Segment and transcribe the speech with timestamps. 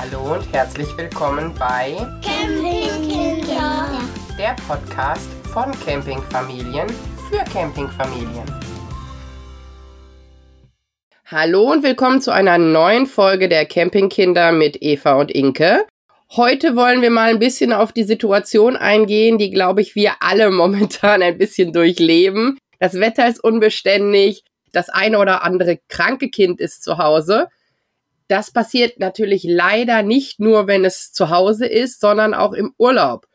[0.00, 3.98] Hallo und herzlich willkommen bei Campingkinder.
[4.38, 6.86] der Podcast von Campingfamilien
[7.28, 8.44] für Campingfamilien.
[11.26, 15.84] Hallo und willkommen zu einer neuen Folge der Campingkinder mit Eva und Inke.
[16.30, 20.50] Heute wollen wir mal ein bisschen auf die Situation eingehen, die, glaube ich, wir alle
[20.52, 22.56] momentan ein bisschen durchleben.
[22.78, 27.48] Das Wetter ist unbeständig, das eine oder andere kranke Kind ist zu Hause.
[28.28, 33.26] Das passiert natürlich leider nicht nur, wenn es zu Hause ist, sondern auch im Urlaub.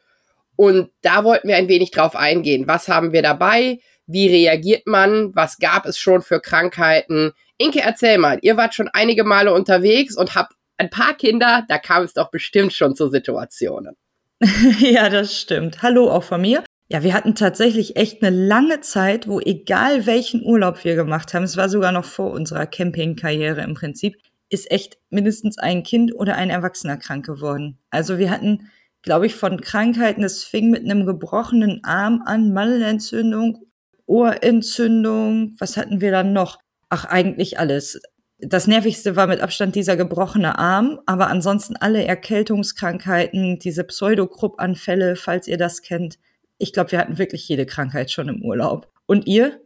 [0.56, 2.68] Und da wollten wir ein wenig drauf eingehen.
[2.68, 3.80] Was haben wir dabei?
[4.06, 5.36] Wie reagiert man?
[5.36, 7.32] Was gab es schon für Krankheiten?
[7.58, 11.78] Inke, erzähl mal, ihr wart schon einige Male unterwegs und habt ein paar Kinder, da
[11.78, 13.96] kam es doch bestimmt schon zu Situationen.
[14.80, 15.82] ja, das stimmt.
[15.82, 16.64] Hallo auch von mir.
[16.90, 21.44] Ja, wir hatten tatsächlich echt eine lange Zeit, wo egal welchen Urlaub wir gemacht haben,
[21.44, 24.18] es war sogar noch vor unserer Campingkarriere im Prinzip,
[24.54, 27.80] ist echt mindestens ein Kind oder ein Erwachsener krank geworden.
[27.90, 28.70] Also wir hatten,
[29.02, 33.66] glaube ich, von Krankheiten, es fing mit einem gebrochenen Arm an, Mandelentzündung,
[34.06, 36.60] Ohrentzündung, was hatten wir dann noch?
[36.90, 38.00] Ach, eigentlich alles.
[38.40, 45.48] Das nervigste war mit Abstand dieser gebrochene Arm, aber ansonsten alle Erkältungskrankheiten, diese Pseudogruppanfälle, falls
[45.48, 46.20] ihr das kennt.
[46.58, 48.92] Ich glaube, wir hatten wirklich jede Krankheit schon im Urlaub.
[49.06, 49.62] Und ihr?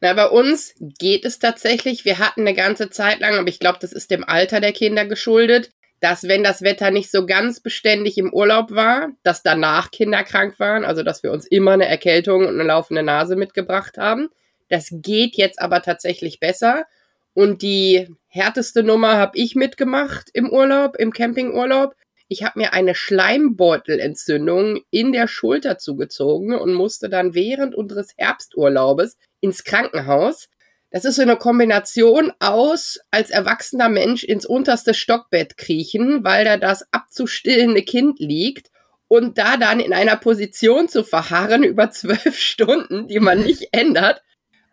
[0.00, 2.04] Na, bei uns geht es tatsächlich.
[2.04, 5.06] Wir hatten eine ganze Zeit lang, aber ich glaube, das ist dem Alter der Kinder
[5.06, 10.22] geschuldet, dass wenn das Wetter nicht so ganz beständig im Urlaub war, dass danach Kinder
[10.24, 14.28] krank waren, also dass wir uns immer eine Erkältung und eine laufende Nase mitgebracht haben.
[14.68, 16.84] Das geht jetzt aber tatsächlich besser.
[17.32, 21.94] Und die härteste Nummer habe ich mitgemacht im Urlaub, im Campingurlaub.
[22.28, 29.16] Ich habe mir eine Schleimbeutelentzündung in der Schulter zugezogen und musste dann während unseres Herbsturlaubes
[29.40, 30.48] ins Krankenhaus.
[30.90, 36.56] Das ist so eine Kombination aus als erwachsener Mensch ins unterste Stockbett kriechen, weil da
[36.56, 38.70] das abzustillende Kind liegt
[39.08, 44.22] und da dann in einer Position zu verharren über zwölf Stunden, die man nicht ändert,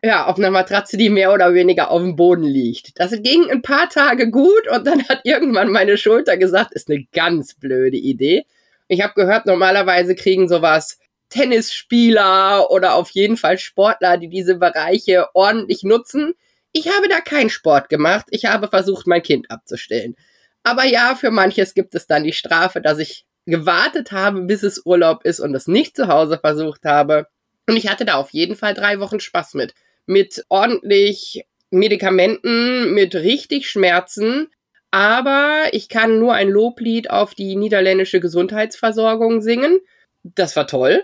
[0.05, 2.99] ja, auf einer Matratze, die mehr oder weniger auf dem Boden liegt.
[2.99, 7.05] Das ging ein paar Tage gut und dann hat irgendwann meine Schulter gesagt, ist eine
[7.13, 8.45] ganz blöde Idee.
[8.89, 10.99] Ich habe gehört, normalerweise kriegen sowas
[11.33, 16.33] Tennisspieler oder auf jeden Fall Sportler, die diese Bereiche ordentlich nutzen.
[16.71, 18.27] Ich habe da keinen Sport gemacht.
[18.29, 20.15] Ich habe versucht, mein Kind abzustellen.
[20.63, 24.85] Aber ja, für manches gibt es dann die Strafe, dass ich gewartet habe, bis es
[24.85, 27.27] Urlaub ist und es nicht zu Hause versucht habe.
[27.67, 29.73] Und ich hatte da auf jeden Fall drei Wochen Spaß mit
[30.05, 34.49] mit ordentlich Medikamenten, mit richtig Schmerzen.
[34.91, 39.79] Aber ich kann nur ein Loblied auf die niederländische Gesundheitsversorgung singen.
[40.23, 41.03] Das war toll.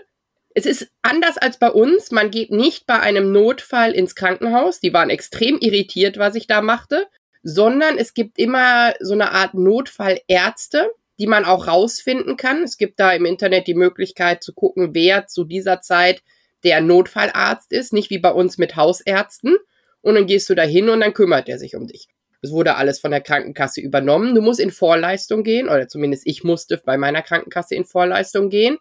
[0.54, 2.10] Es ist anders als bei uns.
[2.10, 4.80] Man geht nicht bei einem Notfall ins Krankenhaus.
[4.80, 7.06] Die waren extrem irritiert, was ich da machte.
[7.42, 12.64] Sondern es gibt immer so eine Art Notfallärzte, die man auch rausfinden kann.
[12.64, 16.22] Es gibt da im Internet die Möglichkeit zu gucken, wer zu dieser Zeit
[16.64, 19.56] der Notfallarzt ist, nicht wie bei uns mit Hausärzten.
[20.02, 22.08] Und dann gehst du da hin und dann kümmert er sich um dich.
[22.42, 24.34] Es wurde alles von der Krankenkasse übernommen.
[24.34, 28.78] Du musst in Vorleistung gehen, oder zumindest ich musste bei meiner Krankenkasse in Vorleistung gehen.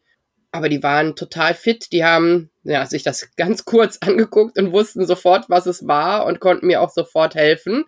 [0.51, 1.91] Aber die waren total fit.
[1.91, 6.39] Die haben ja, sich das ganz kurz angeguckt und wussten sofort, was es war und
[6.39, 7.85] konnten mir auch sofort helfen.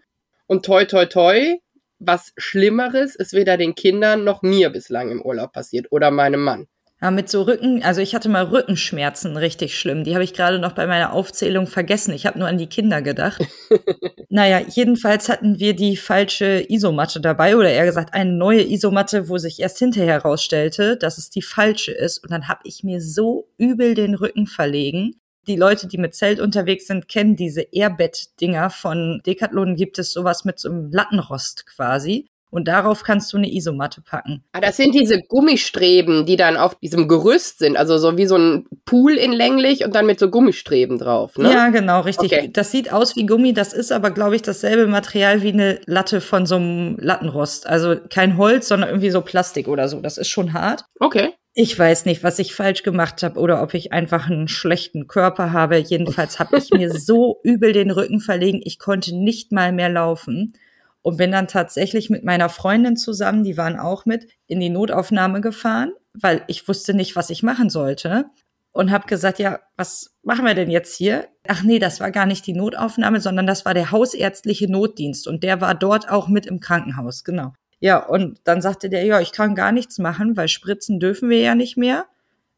[0.48, 1.58] Und toi, toi, toi,
[2.00, 6.68] was Schlimmeres ist weder den Kindern noch mir bislang im Urlaub passiert oder meinem Mann.
[7.04, 10.04] Ja, mit so Rücken, also ich hatte mal Rückenschmerzen richtig schlimm.
[10.04, 12.14] Die habe ich gerade noch bei meiner Aufzählung vergessen.
[12.14, 13.42] Ich habe nur an die Kinder gedacht.
[14.30, 19.40] naja, jedenfalls hatten wir die falsche Isomatte dabei oder eher gesagt eine neue Isomatte, wo
[19.40, 22.20] sich erst hinterher herausstellte, dass es die falsche ist.
[22.20, 25.16] Und dann habe ich mir so übel den Rücken verlegen.
[25.48, 29.76] Die Leute, die mit Zelt unterwegs sind, kennen diese Airbed-Dinger von Decathlon.
[29.76, 34.44] Gibt es sowas mit so einem Lattenrost quasi und darauf kannst du eine Isomatte packen.
[34.52, 38.38] Ah, das sind diese Gummistreben, die dann auf diesem Gerüst sind, also so wie so
[38.38, 41.52] ein Pool in länglich und dann mit so Gummistreben drauf, ne?
[41.52, 42.32] Ja, genau, richtig.
[42.34, 42.50] Okay.
[42.52, 46.22] Das sieht aus wie Gummi, das ist aber, glaube ich, dasselbe Material wie eine Latte
[46.22, 47.68] von so einem Lattenrost.
[47.68, 50.02] Also kein Holz, sondern irgendwie so Plastik oder so.
[50.02, 50.84] Das ist schon hart.
[51.00, 51.30] Okay.
[51.54, 55.52] Ich weiß nicht, was ich falsch gemacht habe oder ob ich einfach einen schlechten Körper
[55.52, 55.78] habe.
[55.78, 60.54] Jedenfalls habe ich mir so übel den Rücken verlegen, ich konnte nicht mal mehr laufen
[61.02, 65.42] und bin dann tatsächlich mit meiner Freundin zusammen, die waren auch mit, in die Notaufnahme
[65.42, 68.26] gefahren, weil ich wusste nicht, was ich machen sollte.
[68.74, 71.28] Und habe gesagt, ja, was machen wir denn jetzt hier?
[71.46, 75.44] Ach nee, das war gar nicht die Notaufnahme, sondern das war der hausärztliche Notdienst und
[75.44, 77.52] der war dort auch mit im Krankenhaus, genau.
[77.82, 81.40] Ja, und dann sagte der, ja, ich kann gar nichts machen, weil spritzen dürfen wir
[81.40, 82.06] ja nicht mehr.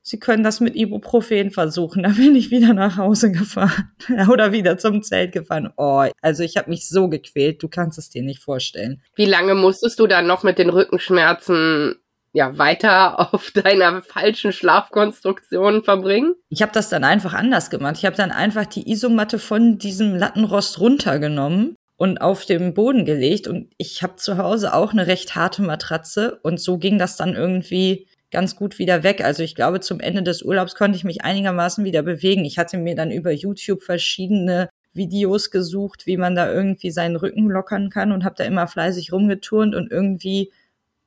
[0.06, 2.04] Sie können das mit Ibuprofen versuchen.
[2.04, 3.92] Dann bin ich wieder nach Hause gefahren
[4.30, 5.72] oder wieder zum Zelt gefahren.
[5.78, 9.02] Oh, also ich habe mich so gequält, du kannst es dir nicht vorstellen.
[9.16, 11.96] Wie lange musstest du dann noch mit den Rückenschmerzen
[12.34, 16.36] ja weiter auf deiner falschen Schlafkonstruktion verbringen?
[16.50, 17.96] Ich habe das dann einfach anders gemacht.
[17.98, 23.48] Ich habe dann einfach die Isomatte von diesem Lattenrost runtergenommen und auf den Boden gelegt
[23.48, 27.36] und ich habe zu Hause auch eine recht harte Matratze und so ging das dann
[27.36, 29.24] irgendwie ganz gut wieder weg.
[29.24, 32.44] Also ich glaube, zum Ende des Urlaubs konnte ich mich einigermaßen wieder bewegen.
[32.44, 37.50] Ich hatte mir dann über YouTube verschiedene Videos gesucht, wie man da irgendwie seinen Rücken
[37.50, 40.52] lockern kann und habe da immer fleißig rumgeturnt und irgendwie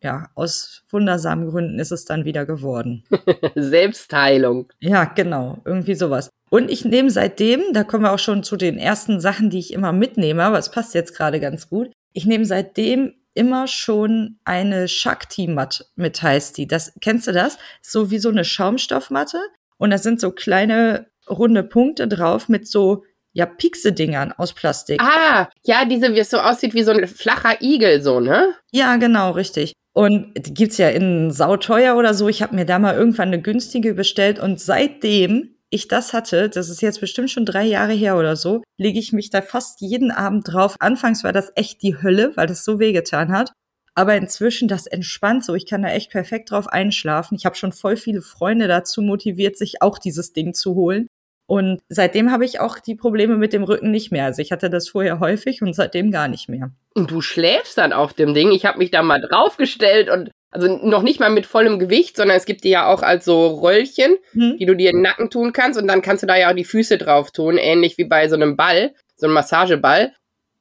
[0.02, 3.02] ja, aus wundersamen Gründen ist es dann wieder geworden.
[3.55, 4.72] Selbstheilung.
[4.79, 6.31] Ja, genau, irgendwie sowas.
[6.50, 9.72] Und ich nehme seitdem, da kommen wir auch schon zu den ersten Sachen, die ich
[9.72, 11.90] immer mitnehme, aber es passt jetzt gerade ganz gut.
[12.12, 16.66] Ich nehme seitdem immer schon eine Shakti-Matte mit, heißt die.
[16.66, 17.58] Das, kennst du das?
[17.82, 19.38] So wie so eine Schaumstoffmatte.
[19.78, 25.02] Und da sind so kleine runde Punkte drauf mit so ja, Pixe-Dingern aus Plastik.
[25.02, 28.54] Ah, ja, diese, wie es so aussieht wie so ein flacher Igel, so, ne?
[28.72, 29.74] Ja, genau, richtig.
[29.92, 32.28] Und die gibt's ja in sauteuer oder so.
[32.28, 36.68] Ich habe mir da mal irgendwann eine günstige bestellt und seitdem ich das hatte, das
[36.68, 40.10] ist jetzt bestimmt schon drei Jahre her oder so, lege ich mich da fast jeden
[40.10, 40.76] Abend drauf.
[40.78, 43.52] Anfangs war das echt die Hölle, weil das so wehgetan hat.
[43.94, 45.54] Aber inzwischen, das entspannt so.
[45.54, 47.34] Ich kann da echt perfekt drauf einschlafen.
[47.34, 51.06] Ich habe schon voll viele Freunde dazu motiviert, sich auch dieses Ding zu holen.
[51.48, 54.24] Und seitdem habe ich auch die Probleme mit dem Rücken nicht mehr.
[54.24, 56.72] Also ich hatte das vorher häufig und seitdem gar nicht mehr.
[56.94, 58.50] Und du schläfst dann auf dem Ding.
[58.50, 62.37] Ich habe mich da mal draufgestellt und also noch nicht mal mit vollem Gewicht, sondern
[62.38, 64.56] es gibt die ja auch als so Röllchen, hm.
[64.58, 66.56] die du dir in den Nacken tun kannst und dann kannst du da ja auch
[66.56, 70.12] die Füße drauf tun, ähnlich wie bei so einem Ball, so einem Massageball.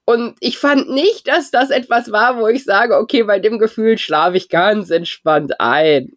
[0.03, 3.97] Und ich fand nicht, dass das etwas war, wo ich sage, okay, bei dem Gefühl
[3.97, 6.11] schlafe ich ganz entspannt ein.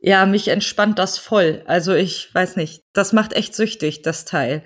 [0.00, 1.62] Ja, mich entspannt das voll.
[1.66, 4.62] Also ich weiß nicht, das macht echt süchtig, das Teil.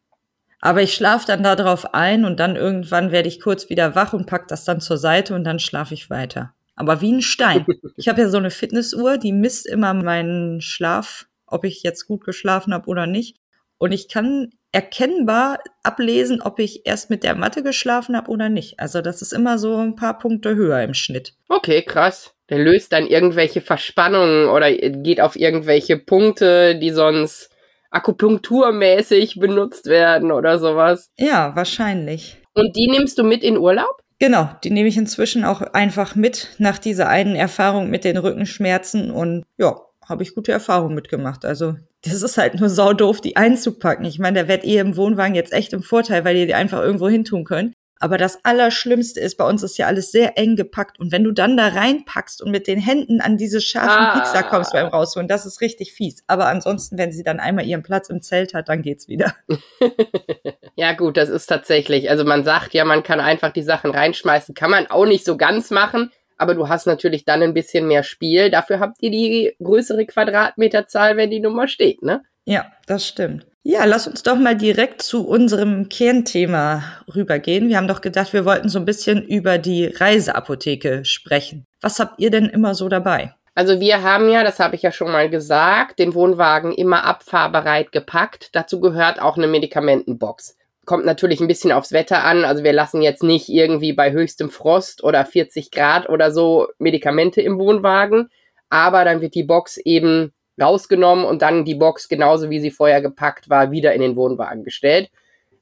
[0.60, 4.12] Aber ich schlafe dann da drauf ein und dann irgendwann werde ich kurz wieder wach
[4.12, 7.66] und pack das dann zur Seite und dann schlafe ich weiter aber wie ein Stein.
[7.96, 12.24] Ich habe ja so eine Fitnessuhr, die misst immer meinen Schlaf, ob ich jetzt gut
[12.24, 13.36] geschlafen habe oder nicht.
[13.78, 18.80] Und ich kann erkennbar ablesen, ob ich erst mit der Matte geschlafen habe oder nicht.
[18.80, 21.34] Also das ist immer so ein paar Punkte höher im Schnitt.
[21.48, 22.34] Okay, krass.
[22.48, 27.50] Der löst dann irgendwelche Verspannungen oder geht auf irgendwelche Punkte, die sonst
[27.90, 31.10] akupunkturmäßig benutzt werden oder sowas.
[31.18, 32.38] Ja, wahrscheinlich.
[32.54, 34.01] Und die nimmst du mit in Urlaub?
[34.22, 39.10] Genau, die nehme ich inzwischen auch einfach mit nach dieser einen Erfahrung mit den Rückenschmerzen
[39.10, 41.44] und ja, habe ich gute Erfahrungen mitgemacht.
[41.44, 41.74] Also
[42.04, 44.04] das ist halt nur saudoof, die einzupacken.
[44.04, 46.80] Ich meine, da werdet ihr im Wohnwagen jetzt echt im Vorteil, weil ihr die einfach
[46.80, 47.74] irgendwo hin tun könnt.
[48.02, 50.98] Aber das Allerschlimmste ist, bei uns ist ja alles sehr eng gepackt.
[50.98, 54.18] Und wenn du dann da reinpackst und mit den Händen an diese scharfen ah.
[54.18, 56.24] Pizza kommst beim Rausholen, das ist richtig fies.
[56.26, 59.36] Aber ansonsten, wenn sie dann einmal ihren Platz im Zelt hat, dann geht's wieder.
[60.74, 62.10] ja, gut, das ist tatsächlich.
[62.10, 64.56] Also man sagt ja, man kann einfach die Sachen reinschmeißen.
[64.56, 66.10] Kann man auch nicht so ganz machen.
[66.36, 68.50] Aber du hast natürlich dann ein bisschen mehr Spiel.
[68.50, 72.24] Dafür habt ihr die größere Quadratmeterzahl, wenn die Nummer steht, ne?
[72.46, 73.46] Ja, das stimmt.
[73.64, 76.82] Ja, lass uns doch mal direkt zu unserem Kernthema
[77.14, 77.68] rübergehen.
[77.68, 81.64] Wir haben doch gedacht, wir wollten so ein bisschen über die Reiseapotheke sprechen.
[81.80, 83.34] Was habt ihr denn immer so dabei?
[83.54, 87.92] Also wir haben ja, das habe ich ja schon mal gesagt, den Wohnwagen immer abfahrbereit
[87.92, 88.48] gepackt.
[88.52, 90.56] Dazu gehört auch eine Medikamentenbox.
[90.84, 92.44] Kommt natürlich ein bisschen aufs Wetter an.
[92.44, 97.40] Also wir lassen jetzt nicht irgendwie bei höchstem Frost oder 40 Grad oder so Medikamente
[97.42, 98.28] im Wohnwagen.
[98.70, 103.00] Aber dann wird die Box eben rausgenommen und dann die Box, genauso wie sie vorher
[103.00, 105.10] gepackt war, wieder in den Wohnwagen gestellt.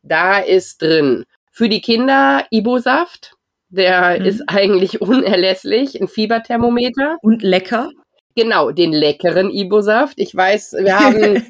[0.03, 3.35] Da ist drin für die Kinder Ibosaft.
[3.69, 4.27] Der mhm.
[4.27, 6.01] ist eigentlich unerlässlich.
[6.01, 7.19] Ein Fieberthermometer.
[7.23, 7.91] Und lecker.
[8.37, 10.15] Genau, den leckeren Ibo-Saft.
[10.19, 11.45] Ich weiß, wir haben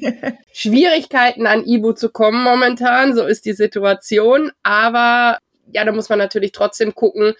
[0.51, 3.15] Schwierigkeiten an Ibo zu kommen momentan.
[3.15, 4.51] So ist die Situation.
[4.63, 5.37] Aber
[5.71, 7.33] ja, da muss man natürlich trotzdem gucken.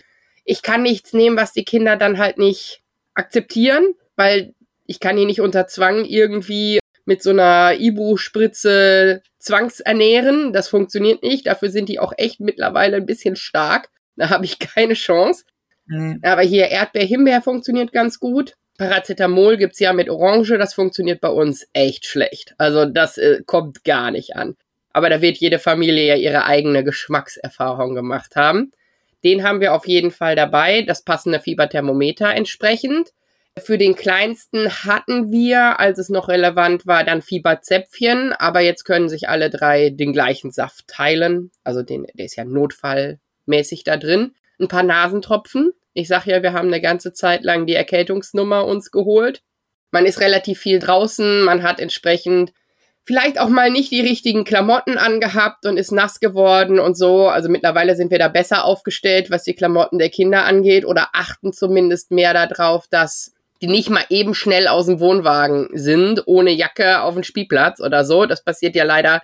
[0.46, 2.82] Ich kann nichts nehmen, was die Kinder dann halt nicht
[3.14, 4.54] akzeptieren, weil
[4.86, 10.54] ich kann die nicht unter Zwang irgendwie mit so einer Ibu-Spritze zwangsernähren.
[10.54, 11.48] Das funktioniert nicht.
[11.48, 13.90] Dafür sind die auch echt mittlerweile ein bisschen stark.
[14.16, 15.46] Da habe ich keine Chance.
[15.88, 16.20] Mhm.
[16.22, 18.54] Aber hier Erdbeer-Himbeer funktioniert ganz gut.
[18.78, 20.58] Paracetamol gibt's ja mit Orange.
[20.58, 22.54] Das funktioniert bei uns echt schlecht.
[22.58, 24.56] Also das äh, kommt gar nicht an.
[24.94, 28.72] Aber da wird jede Familie ja ihre eigene Geschmackserfahrung gemacht haben.
[29.24, 30.82] Den haben wir auf jeden Fall dabei.
[30.82, 33.12] Das passende Fieberthermometer entsprechend.
[33.60, 39.10] Für den kleinsten hatten wir, als es noch relevant war, dann Fieberzäpfchen, aber jetzt können
[39.10, 41.52] sich alle drei den gleichen Saft teilen.
[41.66, 44.34] Also den, der ist ja notfallmäßig da drin.
[44.60, 45.74] Ein paar Nasentropfen.
[45.94, 49.44] Ich sag ja, wir haben eine ganze Zeit lang die Erkältungsnummer uns geholt.
[49.92, 52.54] Man ist relativ viel draußen, man hat entsprechend
[53.04, 57.28] vielleicht auch mal nicht die richtigen Klamotten angehabt und ist nass geworden und so.
[57.28, 61.52] Also mittlerweile sind wir da besser aufgestellt, was die Klamotten der Kinder angeht oder achten
[61.52, 67.02] zumindest mehr darauf, dass die nicht mal eben schnell aus dem Wohnwagen sind, ohne Jacke
[67.02, 68.26] auf den Spielplatz oder so.
[68.26, 69.22] Das passiert ja leider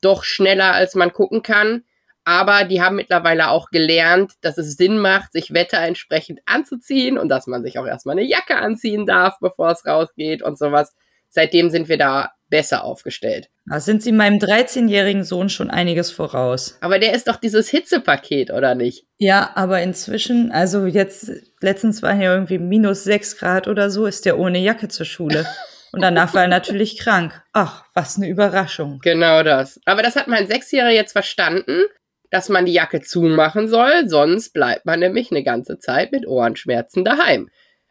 [0.00, 1.84] doch schneller, als man gucken kann.
[2.24, 7.30] Aber die haben mittlerweile auch gelernt, dass es Sinn macht, sich Wetter entsprechend anzuziehen und
[7.30, 10.94] dass man sich auch erstmal eine Jacke anziehen darf, bevor es rausgeht und sowas.
[11.30, 13.48] Seitdem sind wir da besser aufgestellt.
[13.66, 16.78] Da sind Sie meinem 13-jährigen Sohn schon einiges voraus.
[16.80, 19.06] Aber der ist doch dieses Hitzepaket, oder nicht?
[19.18, 24.24] Ja, aber inzwischen, also jetzt, letztens waren ja irgendwie minus sechs Grad oder so, ist
[24.24, 25.46] der ohne Jacke zur Schule.
[25.90, 27.42] Und danach war er natürlich krank.
[27.54, 28.98] Ach, was eine Überraschung.
[29.02, 29.80] Genau das.
[29.86, 31.84] Aber das hat mein Sechsjähriger jetzt verstanden
[32.30, 37.04] dass man die Jacke zumachen soll, sonst bleibt man nämlich eine ganze Zeit mit Ohrenschmerzen
[37.04, 37.48] daheim.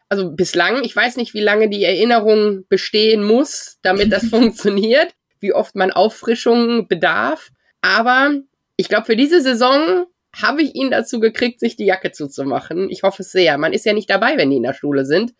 [0.08, 5.52] Also bislang, ich weiß nicht, wie lange die Erinnerung bestehen muss, damit das funktioniert, wie
[5.52, 7.50] oft man Auffrischungen bedarf.
[7.82, 8.32] Aber
[8.76, 12.90] ich glaube, für diese Saison habe ich ihn dazu gekriegt, sich die Jacke zuzumachen.
[12.90, 13.56] Ich hoffe es sehr.
[13.58, 15.34] Man ist ja nicht dabei, wenn die in der Schule sind.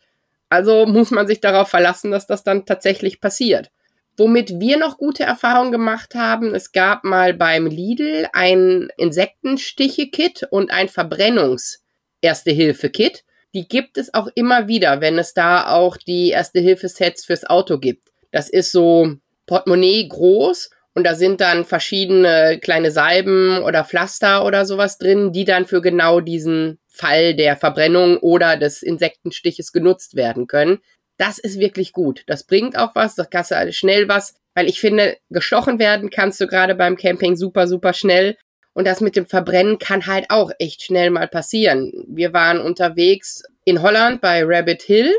[0.49, 3.71] Also muss man sich darauf verlassen, dass das dann tatsächlich passiert.
[4.17, 10.73] Womit wir noch gute Erfahrungen gemacht haben, es gab mal beim Lidl ein Insektenstiche-Kit und
[10.73, 13.23] ein Verbrennungs-Erste-Hilfe-Kit.
[13.55, 18.09] Die gibt es auch immer wieder, wenn es da auch die Erste-Hilfe-Sets fürs Auto gibt.
[18.31, 19.14] Das ist so
[19.47, 25.45] Portemonnaie groß und da sind dann verschiedene kleine Salben oder Pflaster oder sowas drin, die
[25.45, 30.81] dann für genau diesen Fall der Verbrennung oder des Insektenstiches genutzt werden können
[31.19, 32.23] das ist wirklich gut.
[32.26, 36.40] Das bringt auch was, das kannst du schnell was, weil ich finde, gestochen werden kannst
[36.40, 38.37] du gerade beim Camping super, super schnell.
[38.78, 41.92] Und das mit dem Verbrennen kann halt auch echt schnell mal passieren.
[42.06, 45.12] Wir waren unterwegs in Holland bei Rabbit Hill.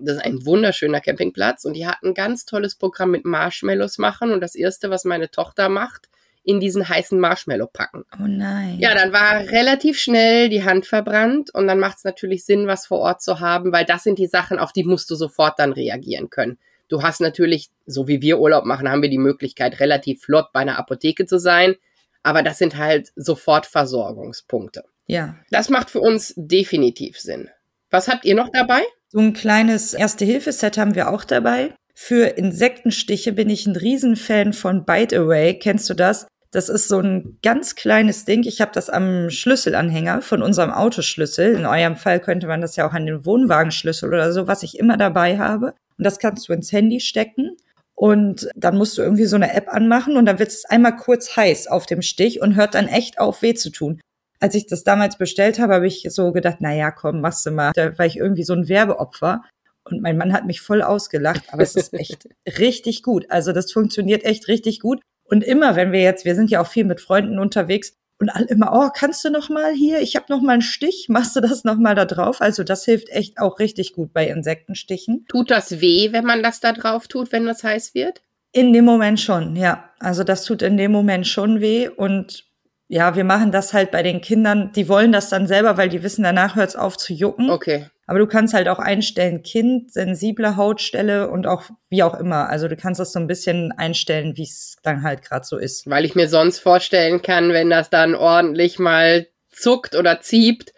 [0.00, 4.32] Das ist ein wunderschöner Campingplatz und die hatten ein ganz tolles Programm mit Marshmallows machen.
[4.32, 6.08] Und das erste, was meine Tochter macht,
[6.42, 8.06] in diesen heißen Marshmallow packen.
[8.18, 8.78] Oh nein.
[8.80, 12.86] Ja, dann war relativ schnell die Hand verbrannt und dann macht es natürlich Sinn, was
[12.86, 15.74] vor Ort zu haben, weil das sind die Sachen, auf die musst du sofort dann
[15.74, 16.56] reagieren können.
[16.88, 20.60] Du hast natürlich, so wie wir Urlaub machen, haben wir die Möglichkeit, relativ flott bei
[20.60, 21.76] einer Apotheke zu sein.
[22.22, 24.84] Aber das sind halt Sofortversorgungspunkte.
[25.06, 25.36] Ja.
[25.50, 27.50] Das macht für uns definitiv Sinn.
[27.90, 28.82] Was habt ihr noch dabei?
[29.08, 31.74] So ein kleines Erste-Hilfe-Set haben wir auch dabei.
[31.94, 35.58] Für Insektenstiche bin ich ein Riesenfan von Bite Away.
[35.58, 36.26] Kennst du das?
[36.50, 38.44] Das ist so ein ganz kleines Ding.
[38.46, 41.54] Ich habe das am Schlüsselanhänger von unserem Autoschlüssel.
[41.54, 44.78] In eurem Fall könnte man das ja auch an den Wohnwagenschlüssel oder so, was ich
[44.78, 45.74] immer dabei habe.
[45.98, 47.56] Und das kannst du ins Handy stecken.
[48.02, 51.36] Und dann musst du irgendwie so eine App anmachen und dann wird es einmal kurz
[51.36, 54.00] heiß auf dem Stich und hört dann echt auf, weh zu tun.
[54.40, 57.52] Als ich das damals bestellt habe, habe ich so gedacht, na ja, komm, machst du
[57.52, 57.70] mal.
[57.76, 59.44] Da war ich irgendwie so ein Werbeopfer.
[59.84, 62.28] Und mein Mann hat mich voll ausgelacht, aber es ist echt
[62.58, 63.26] richtig gut.
[63.30, 65.00] Also das funktioniert echt richtig gut.
[65.22, 68.46] Und immer, wenn wir jetzt, wir sind ja auch viel mit Freunden unterwegs und alle
[68.46, 70.00] immer, oh, kannst du noch mal hier?
[70.00, 71.06] Ich habe noch mal einen Stich.
[71.08, 72.40] Machst du das noch mal da drauf?
[72.40, 75.26] Also das hilft echt auch richtig gut bei Insektenstichen.
[75.28, 78.22] Tut das weh, wenn man das da drauf tut, wenn das heiß wird?
[78.52, 79.90] In dem Moment schon, ja.
[79.98, 82.44] Also das tut in dem Moment schon weh und
[82.86, 86.04] ja, wir machen das halt bei den Kindern, die wollen das dann selber, weil die
[86.04, 87.50] wissen, danach hört es auf zu jucken.
[87.50, 87.86] Okay.
[88.06, 92.48] Aber du kannst halt auch einstellen, Kind, sensible Hautstelle und auch wie auch immer.
[92.48, 95.88] Also du kannst das so ein bisschen einstellen, wie es dann halt gerade so ist.
[95.88, 100.72] Weil ich mir sonst vorstellen kann, wenn das dann ordentlich mal zuckt oder zieht,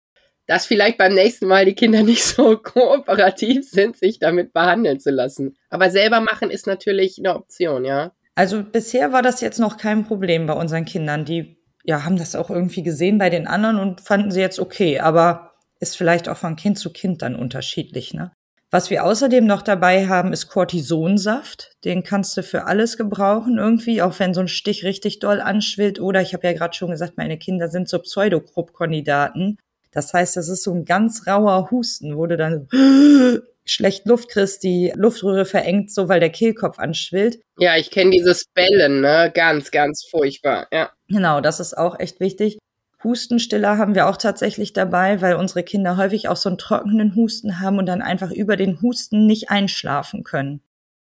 [0.46, 5.10] dass vielleicht beim nächsten Mal die Kinder nicht so kooperativ sind, sich damit behandeln zu
[5.10, 5.56] lassen.
[5.70, 8.12] Aber selber machen ist natürlich eine Option, ja.
[8.34, 11.24] Also bisher war das jetzt noch kein Problem bei unseren Kindern.
[11.24, 14.98] Die ja, haben das auch irgendwie gesehen bei den anderen und fanden sie jetzt okay.
[15.00, 15.52] Aber
[15.84, 18.14] ist vielleicht auch von Kind zu Kind dann unterschiedlich.
[18.14, 18.32] Ne?
[18.70, 21.72] Was wir außerdem noch dabei haben, ist Cortisonsaft.
[21.84, 26.00] Den kannst du für alles gebrauchen irgendwie, auch wenn so ein Stich richtig doll anschwillt.
[26.00, 29.58] Oder ich habe ja gerade schon gesagt, meine Kinder sind so Pseudokrupp-Kandidaten.
[29.92, 32.66] Das heißt, das ist so ein ganz rauer Husten, wo du dann
[33.64, 37.38] schlecht Luft kriegst, die Luftröhre verengt so, weil der Kehlkopf anschwillt.
[37.58, 39.30] Ja, ich kenne dieses Bellen, ne?
[39.32, 40.90] Ganz, ganz furchtbar, ja.
[41.08, 42.58] Genau, das ist auch echt wichtig.
[43.04, 47.60] Hustenstiller haben wir auch tatsächlich dabei, weil unsere Kinder häufig auch so einen trockenen Husten
[47.60, 50.62] haben und dann einfach über den Husten nicht einschlafen können.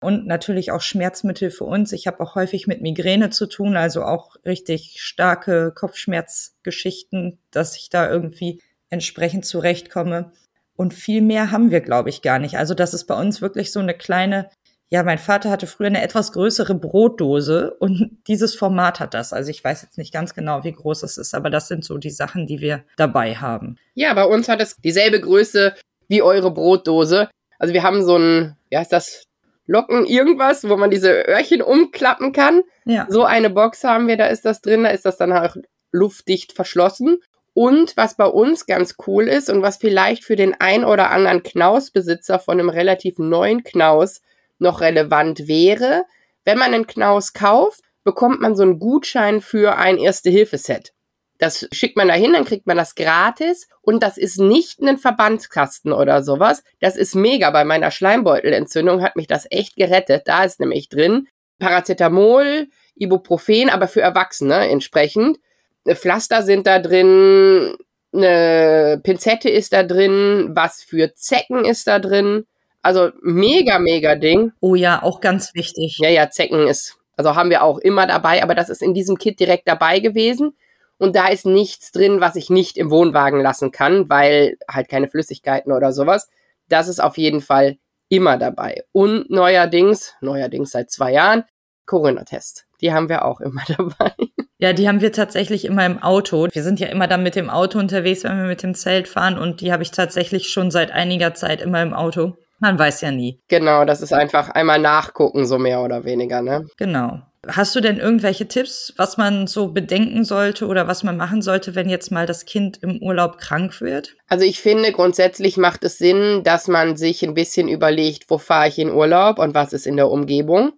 [0.00, 1.92] Und natürlich auch Schmerzmittel für uns.
[1.92, 7.88] Ich habe auch häufig mit Migräne zu tun, also auch richtig starke Kopfschmerzgeschichten, dass ich
[7.88, 10.32] da irgendwie entsprechend zurechtkomme.
[10.76, 12.58] Und viel mehr haben wir, glaube ich, gar nicht.
[12.58, 14.50] Also das ist bei uns wirklich so eine kleine
[14.88, 19.32] ja, mein Vater hatte früher eine etwas größere Brotdose und dieses Format hat das.
[19.32, 21.98] Also ich weiß jetzt nicht ganz genau, wie groß es ist, aber das sind so
[21.98, 23.76] die Sachen, die wir dabei haben.
[23.94, 25.74] Ja, bei uns hat es dieselbe Größe
[26.08, 27.28] wie eure Brotdose.
[27.58, 29.24] Also wir haben so ein, wie heißt das,
[29.68, 32.62] Locken irgendwas, wo man diese Öhrchen umklappen kann.
[32.84, 33.06] Ja.
[33.08, 35.56] So eine Box haben wir, da ist das drin, da ist das dann auch
[35.90, 37.18] luftdicht verschlossen.
[37.52, 41.42] Und was bei uns ganz cool ist und was vielleicht für den ein oder anderen
[41.42, 44.20] Knausbesitzer von einem relativ neuen Knaus
[44.58, 46.04] noch relevant wäre,
[46.44, 50.92] wenn man einen Knaus kauft, bekommt man so einen Gutschein für ein Erste-Hilfe-Set.
[51.38, 55.92] Das schickt man dahin, dann kriegt man das gratis und das ist nicht ein Verbandskasten
[55.92, 56.62] oder sowas.
[56.80, 57.50] Das ist mega.
[57.50, 60.22] Bei meiner Schleimbeutelentzündung hat mich das echt gerettet.
[60.26, 65.38] Da ist nämlich drin Paracetamol, Ibuprofen, aber für Erwachsene entsprechend.
[65.86, 67.76] Pflaster sind da drin,
[68.12, 72.46] eine Pinzette ist da drin, was für Zecken ist da drin.
[72.86, 74.52] Also mega, mega Ding.
[74.60, 75.98] Oh ja, auch ganz wichtig.
[75.98, 79.18] Ja, ja, Zecken ist, also haben wir auch immer dabei, aber das ist in diesem
[79.18, 80.56] Kit direkt dabei gewesen.
[80.96, 85.08] Und da ist nichts drin, was ich nicht im Wohnwagen lassen kann, weil halt keine
[85.08, 86.30] Flüssigkeiten oder sowas.
[86.68, 87.76] Das ist auf jeden Fall
[88.08, 88.84] immer dabei.
[88.92, 91.42] Und neuerdings, neuerdings seit zwei Jahren,
[91.86, 92.66] Corona-Test.
[92.80, 94.12] Die haben wir auch immer dabei.
[94.58, 96.46] Ja, die haben wir tatsächlich immer im Auto.
[96.52, 99.38] Wir sind ja immer dann mit dem Auto unterwegs, wenn wir mit dem Zelt fahren
[99.38, 102.36] und die habe ich tatsächlich schon seit einiger Zeit immer im Auto.
[102.58, 103.40] Man weiß ja nie.
[103.48, 106.66] Genau, das ist einfach einmal nachgucken, so mehr oder weniger, ne?
[106.76, 107.20] Genau.
[107.48, 111.74] Hast du denn irgendwelche Tipps, was man so bedenken sollte oder was man machen sollte,
[111.76, 114.16] wenn jetzt mal das Kind im Urlaub krank wird?
[114.26, 118.68] Also ich finde, grundsätzlich macht es Sinn, dass man sich ein bisschen überlegt, wo fahre
[118.68, 120.72] ich in Urlaub und was ist in der Umgebung.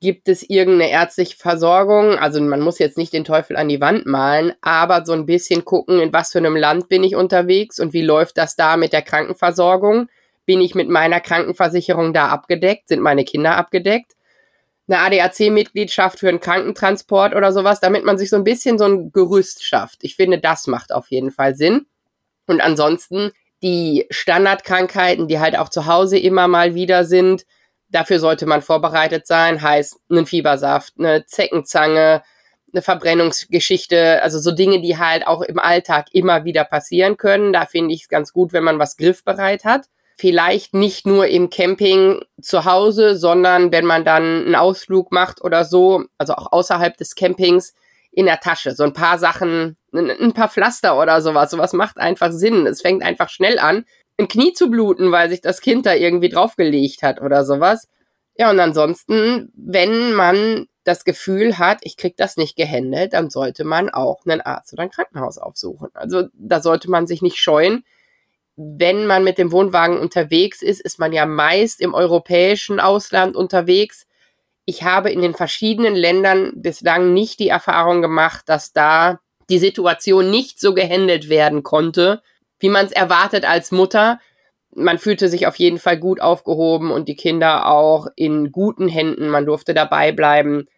[0.00, 2.18] Gibt es irgendeine ärztliche Versorgung?
[2.18, 5.64] Also man muss jetzt nicht den Teufel an die Wand malen, aber so ein bisschen
[5.64, 8.92] gucken, in was für einem Land bin ich unterwegs und wie läuft das da mit
[8.92, 10.08] der Krankenversorgung?
[10.44, 12.88] Bin ich mit meiner Krankenversicherung da abgedeckt?
[12.88, 14.12] Sind meine Kinder abgedeckt?
[14.88, 19.12] Eine ADAC-Mitgliedschaft für einen Krankentransport oder sowas, damit man sich so ein bisschen so ein
[19.12, 20.02] Gerüst schafft.
[20.02, 21.86] Ich finde, das macht auf jeden Fall Sinn.
[22.46, 23.30] Und ansonsten
[23.62, 27.46] die Standardkrankheiten, die halt auch zu Hause immer mal wieder sind,
[27.88, 29.62] dafür sollte man vorbereitet sein.
[29.62, 32.22] Heißt, einen Fiebersaft, eine Zeckenzange,
[32.72, 37.52] eine Verbrennungsgeschichte, also so Dinge, die halt auch im Alltag immer wieder passieren können.
[37.52, 39.86] Da finde ich es ganz gut, wenn man was griffbereit hat
[40.22, 45.64] vielleicht nicht nur im Camping zu Hause, sondern wenn man dann einen Ausflug macht oder
[45.64, 47.74] so, also auch außerhalb des Campings,
[48.12, 48.76] in der Tasche.
[48.76, 51.50] So ein paar Sachen, ein, paar Pflaster oder sowas.
[51.50, 52.66] Sowas macht einfach Sinn.
[52.66, 53.84] Es fängt einfach schnell an,
[54.16, 57.88] ein Knie zu bluten, weil sich das Kind da irgendwie draufgelegt hat oder sowas.
[58.36, 63.64] Ja, und ansonsten, wenn man das Gefühl hat, ich krieg das nicht gehandelt, dann sollte
[63.64, 65.88] man auch einen Arzt oder ein Krankenhaus aufsuchen.
[65.94, 67.82] Also da sollte man sich nicht scheuen,
[68.56, 74.06] wenn man mit dem Wohnwagen unterwegs ist, ist man ja meist im europäischen Ausland unterwegs.
[74.64, 80.30] Ich habe in den verschiedenen Ländern bislang nicht die Erfahrung gemacht, dass da die Situation
[80.30, 82.22] nicht so gehandelt werden konnte,
[82.58, 84.20] wie man es erwartet als Mutter.
[84.74, 89.28] Man fühlte sich auf jeden Fall gut aufgehoben und die Kinder auch in guten Händen.
[89.28, 90.68] Man durfte dabei bleiben.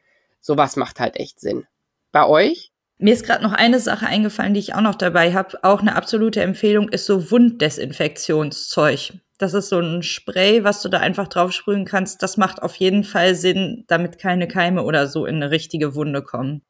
[0.40, 1.66] Sowas macht halt echt Sinn.
[2.10, 2.73] Bei euch?
[2.98, 5.58] Mir ist gerade noch eine Sache eingefallen, die ich auch noch dabei habe.
[5.62, 9.14] Auch eine absolute Empfehlung ist so Wunddesinfektionszeug.
[9.38, 12.22] Das ist so ein Spray, was du da einfach drauf sprühen kannst.
[12.22, 16.22] Das macht auf jeden Fall Sinn, damit keine Keime oder so in eine richtige Wunde
[16.22, 16.62] kommen.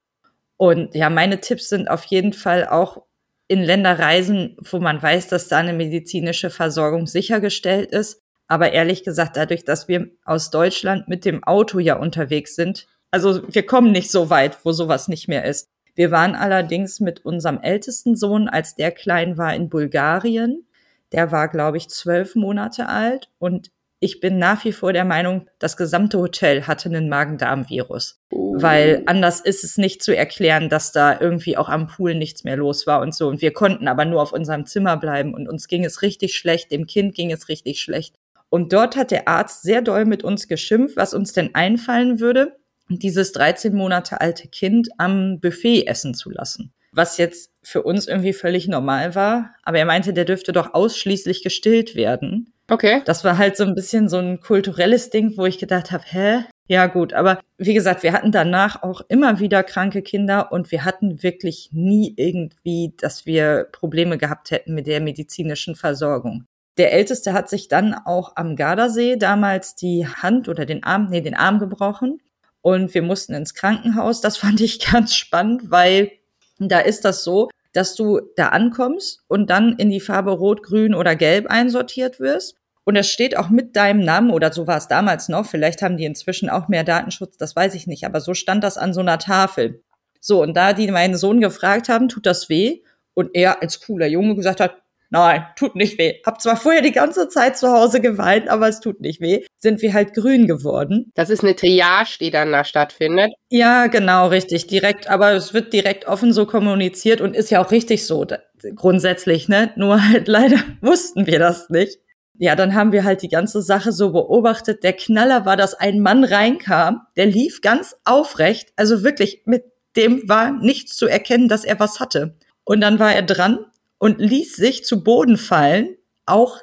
[0.57, 3.03] Und ja, meine Tipps sind auf jeden Fall auch
[3.49, 8.23] in Länder reisen, wo man weiß, dass da eine medizinische Versorgung sichergestellt ist.
[8.47, 13.43] Aber ehrlich gesagt, dadurch, dass wir aus Deutschland mit dem Auto ja unterwegs sind, also
[13.47, 15.69] wir kommen nicht so weit, wo sowas nicht mehr ist.
[15.95, 20.67] Wir waren allerdings mit unserem ältesten Sohn, als der klein war, in Bulgarien.
[21.13, 23.71] Der war, glaube ich, zwölf Monate alt und
[24.05, 28.21] ich bin nach wie vor der Meinung, das gesamte Hotel hatte einen Magen-Darm-Virus.
[28.31, 28.55] Oh.
[28.61, 32.59] Weil anders ist es nicht zu erklären, dass da irgendwie auch am Pool nichts mehr
[32.59, 33.29] los war und so.
[33.29, 36.71] Und wir konnten aber nur auf unserem Zimmer bleiben und uns ging es richtig schlecht,
[36.71, 38.17] dem Kind ging es richtig schlecht.
[38.51, 42.57] Und dort hat der Arzt sehr doll mit uns geschimpft, was uns denn einfallen würde,
[42.89, 46.73] dieses 13 Monate alte Kind am Buffet essen zu lassen.
[46.93, 49.55] Was jetzt für uns irgendwie völlig normal war.
[49.65, 52.53] Aber er meinte, der dürfte doch ausschließlich gestillt werden.
[52.69, 53.03] Okay.
[53.05, 56.45] Das war halt so ein bisschen so ein kulturelles Ding, wo ich gedacht habe, hä?
[56.67, 60.87] Ja gut, aber wie gesagt, wir hatten danach auch immer wieder kranke Kinder und wir
[60.87, 66.47] hatten wirklich nie irgendwie, dass wir Probleme gehabt hätten mit der medizinischen Versorgung.
[66.79, 71.21] Der Älteste hat sich dann auch am Gardasee damals die Hand oder den Arm, nee,
[71.21, 72.19] den Arm gebrochen
[72.65, 74.23] und wir mussten ins Krankenhaus.
[74.23, 76.11] Das fand ich ganz spannend, weil
[76.59, 80.95] da ist das so, dass du da ankommst und dann in die Farbe Rot, Grün
[80.95, 82.57] oder Gelb einsortiert wirst.
[82.85, 85.47] Und das steht auch mit deinem Namen oder so war es damals noch.
[85.47, 88.07] Vielleicht haben die inzwischen auch mehr Datenschutz, das weiß ich nicht.
[88.07, 89.83] Aber so stand das an so einer Tafel.
[90.21, 92.83] So, und da die meinen Sohn gefragt haben, tut das weh?
[93.13, 94.77] Und er als cooler Junge gesagt hat,
[95.15, 96.21] nein, tut nicht weh.
[96.27, 99.45] Hab zwar vorher die ganze Zeit zu Hause geweint, aber es tut nicht weh.
[99.59, 101.13] Sind wir halt grün geworden.
[101.15, 103.33] Das ist eine Triage, die dann da stattfindet.
[103.49, 104.67] Ja, genau, richtig.
[104.67, 108.27] Direkt, aber es wird direkt offen so kommuniziert und ist ja auch richtig so,
[108.75, 109.73] grundsätzlich, ne?
[109.77, 111.99] Nur halt leider wussten wir das nicht.
[112.37, 114.83] Ja, dann haben wir halt die ganze Sache so beobachtet.
[114.83, 119.63] Der Knaller war, dass ein Mann reinkam, der lief ganz aufrecht, also wirklich mit
[119.97, 122.37] dem war nichts zu erkennen, dass er was hatte.
[122.65, 123.67] Und dann war er dran
[124.05, 126.59] und ließ sich zu Boden fallen, auch,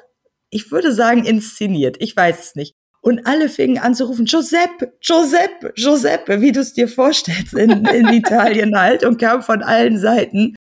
[0.48, 1.96] ich würde sagen, inszeniert.
[1.98, 2.76] Ich weiß es nicht.
[3.00, 7.84] Und alle fingen an zu rufen, Giuseppe, Giuseppe, Giuseppe, wie du es dir vorstellst in,
[7.86, 10.54] in Italien halt und kam von allen Seiten.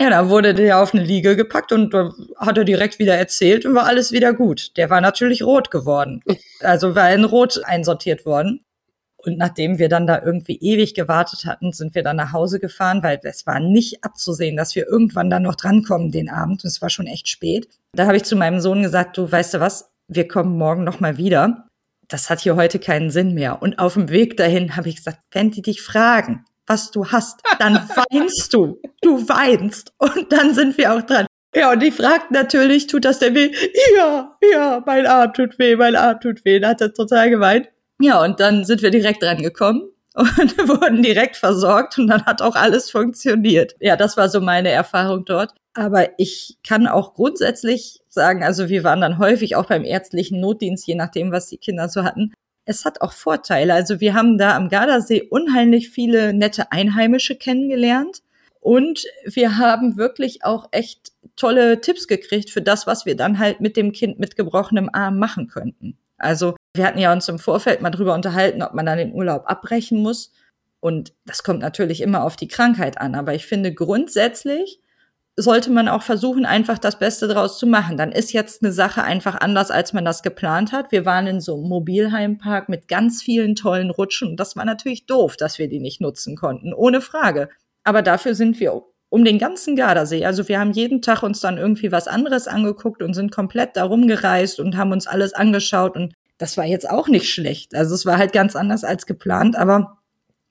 [0.00, 1.92] Ja, dann wurde der auf eine Liege gepackt und
[2.38, 4.78] hat er direkt wieder erzählt und war alles wieder gut.
[4.78, 6.22] Der war natürlich rot geworden.
[6.60, 8.64] Also war in Rot einsortiert worden.
[9.24, 13.02] Und nachdem wir dann da irgendwie ewig gewartet hatten, sind wir dann nach Hause gefahren,
[13.02, 16.64] weil es war nicht abzusehen, dass wir irgendwann dann noch drankommen den Abend.
[16.64, 17.68] Und es war schon echt spät.
[17.92, 21.00] Da habe ich zu meinem Sohn gesagt, du weißt du was, wir kommen morgen noch
[21.00, 21.66] mal wieder.
[22.08, 23.62] Das hat hier heute keinen Sinn mehr.
[23.62, 27.40] Und auf dem Weg dahin habe ich gesagt, wenn die dich fragen, was du hast,
[27.58, 27.74] dann
[28.10, 28.80] weinst du.
[29.00, 29.92] Du weinst.
[29.98, 31.26] Und dann sind wir auch dran.
[31.54, 33.52] Ja, und die fragt natürlich, tut das denn weh?
[33.96, 36.58] Ja, ja, mein Arm tut weh, mein Arm tut weh.
[36.58, 37.68] Da hat er total geweint.
[38.00, 40.28] Ja, und dann sind wir direkt rangekommen und
[40.68, 43.74] wurden direkt versorgt und dann hat auch alles funktioniert.
[43.80, 45.54] Ja, das war so meine Erfahrung dort.
[45.76, 50.86] Aber ich kann auch grundsätzlich sagen, also wir waren dann häufig auch beim ärztlichen Notdienst,
[50.86, 52.32] je nachdem, was die Kinder so hatten.
[52.64, 53.74] Es hat auch Vorteile.
[53.74, 58.22] Also wir haben da am Gardasee unheimlich viele nette Einheimische kennengelernt.
[58.60, 63.60] Und wir haben wirklich auch echt tolle Tipps gekriegt für das, was wir dann halt
[63.60, 65.98] mit dem Kind mit gebrochenem Arm machen könnten.
[66.16, 69.44] Also wir hatten ja uns im Vorfeld mal drüber unterhalten, ob man dann den Urlaub
[69.46, 70.32] abbrechen muss.
[70.80, 73.14] Und das kommt natürlich immer auf die Krankheit an.
[73.14, 74.80] Aber ich finde grundsätzlich
[75.36, 77.96] sollte man auch versuchen, einfach das Beste draus zu machen.
[77.96, 80.92] Dann ist jetzt eine Sache einfach anders, als man das geplant hat.
[80.92, 84.36] Wir waren in so einem Mobilheimpark mit ganz vielen tollen Rutschen.
[84.36, 86.72] Das war natürlich doof, dass wir die nicht nutzen konnten.
[86.72, 87.48] Ohne Frage.
[87.82, 90.24] Aber dafür sind wir um den ganzen Gardasee.
[90.24, 93.84] Also wir haben jeden Tag uns dann irgendwie was anderes angeguckt und sind komplett da
[93.84, 97.74] rumgereist und haben uns alles angeschaut und das war jetzt auch nicht schlecht.
[97.74, 99.98] Also es war halt ganz anders als geplant, aber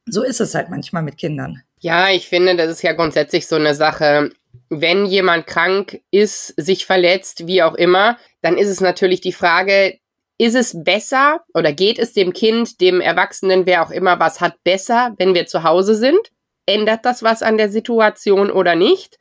[0.05, 1.61] so ist es halt manchmal mit Kindern.
[1.79, 4.31] Ja, ich finde, das ist ja grundsätzlich so eine Sache.
[4.69, 9.97] Wenn jemand krank ist, sich verletzt, wie auch immer, dann ist es natürlich die Frage,
[10.37, 14.63] ist es besser oder geht es dem Kind, dem Erwachsenen, wer auch immer was hat,
[14.63, 16.31] besser, wenn wir zu Hause sind?
[16.65, 19.19] Ändert das was an der Situation oder nicht?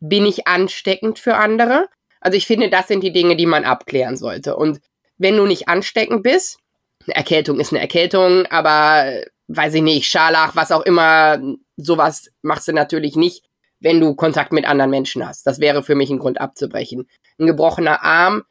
[0.00, 1.88] Bin ich ansteckend für andere?
[2.20, 4.56] Also ich finde, das sind die Dinge, die man abklären sollte.
[4.56, 4.80] Und
[5.22, 6.58] wenn du nicht ansteckend bist,
[7.06, 11.40] eine Erkältung ist eine Erkältung, aber weiß ich nicht, Scharlach, was auch immer,
[11.76, 13.44] sowas machst du natürlich nicht,
[13.80, 15.46] wenn du Kontakt mit anderen Menschen hast.
[15.46, 17.08] Das wäre für mich ein Grund abzubrechen.
[17.38, 18.44] Ein gebrochener Arm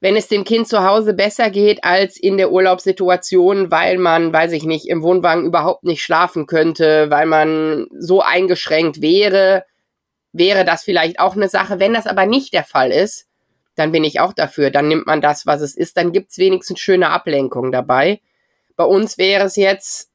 [0.00, 4.52] wenn es dem Kind zu Hause besser geht als in der Urlaubssituation, weil man, weiß
[4.52, 9.64] ich nicht, im Wohnwagen überhaupt nicht schlafen könnte, weil man so eingeschränkt wäre,
[10.32, 11.80] wäre das vielleicht auch eine Sache.
[11.80, 13.26] Wenn das aber nicht der Fall ist,
[13.76, 14.70] dann bin ich auch dafür.
[14.70, 15.96] Dann nimmt man das, was es ist.
[15.96, 18.20] Dann gibt's wenigstens schöne Ablenkung dabei.
[18.74, 20.10] Bei uns wäre es jetzt,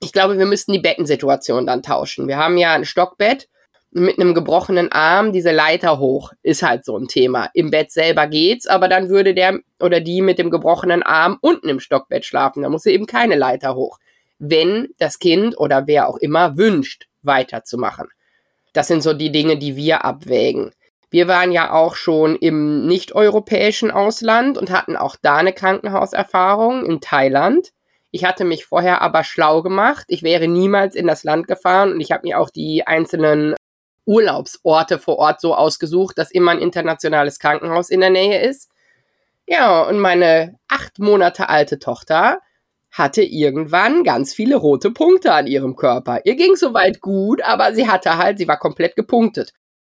[0.00, 2.28] ich glaube, wir müssten die Bettensituation dann tauschen.
[2.28, 3.48] Wir haben ja ein Stockbett
[3.90, 7.50] mit einem gebrochenen Arm diese Leiter hoch, ist halt so ein Thema.
[7.54, 11.68] Im Bett selber geht's, aber dann würde der oder die mit dem gebrochenen Arm unten
[11.68, 12.62] im Stockbett schlafen.
[12.62, 13.98] Da muss sie eben keine Leiter hoch.
[14.38, 18.08] Wenn das Kind oder wer auch immer wünscht, weiterzumachen.
[18.72, 20.72] Das sind so die Dinge, die wir abwägen.
[21.10, 27.00] Wir waren ja auch schon im nicht-europäischen Ausland und hatten auch da eine Krankenhauserfahrung in
[27.00, 27.72] Thailand.
[28.10, 30.06] Ich hatte mich vorher aber schlau gemacht.
[30.08, 33.54] Ich wäre niemals in das Land gefahren und ich habe mir auch die einzelnen
[34.04, 38.70] Urlaubsorte vor Ort so ausgesucht, dass immer ein internationales Krankenhaus in der Nähe ist.
[39.46, 42.38] Ja, und meine acht Monate alte Tochter
[42.90, 46.20] hatte irgendwann ganz viele rote Punkte an ihrem Körper.
[46.24, 49.52] Ihr ging soweit gut, aber sie hatte halt, sie war komplett gepunktet.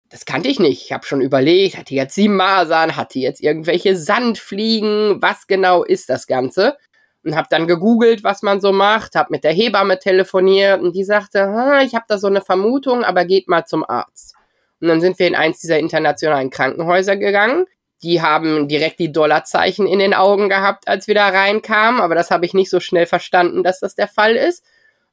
[0.10, 0.84] Das kannte ich nicht.
[0.86, 5.48] Ich habe schon überlegt, hat die jetzt sieben Masern, hat die jetzt irgendwelche Sandfliegen, was
[5.48, 6.78] genau ist das Ganze?
[7.24, 11.04] und habe dann gegoogelt, was man so macht, habe mit der Hebamme telefoniert und die
[11.04, 11.40] sagte,
[11.86, 14.36] ich habe da so eine Vermutung, aber geht mal zum Arzt.
[14.82, 17.66] Und dann sind wir in eins dieser internationalen Krankenhäuser gegangen.
[18.02, 22.32] Die haben direkt die Dollarzeichen in den Augen gehabt, als wir da reinkamen, aber das
[22.32, 24.64] habe ich nicht so schnell verstanden, dass das der Fall ist.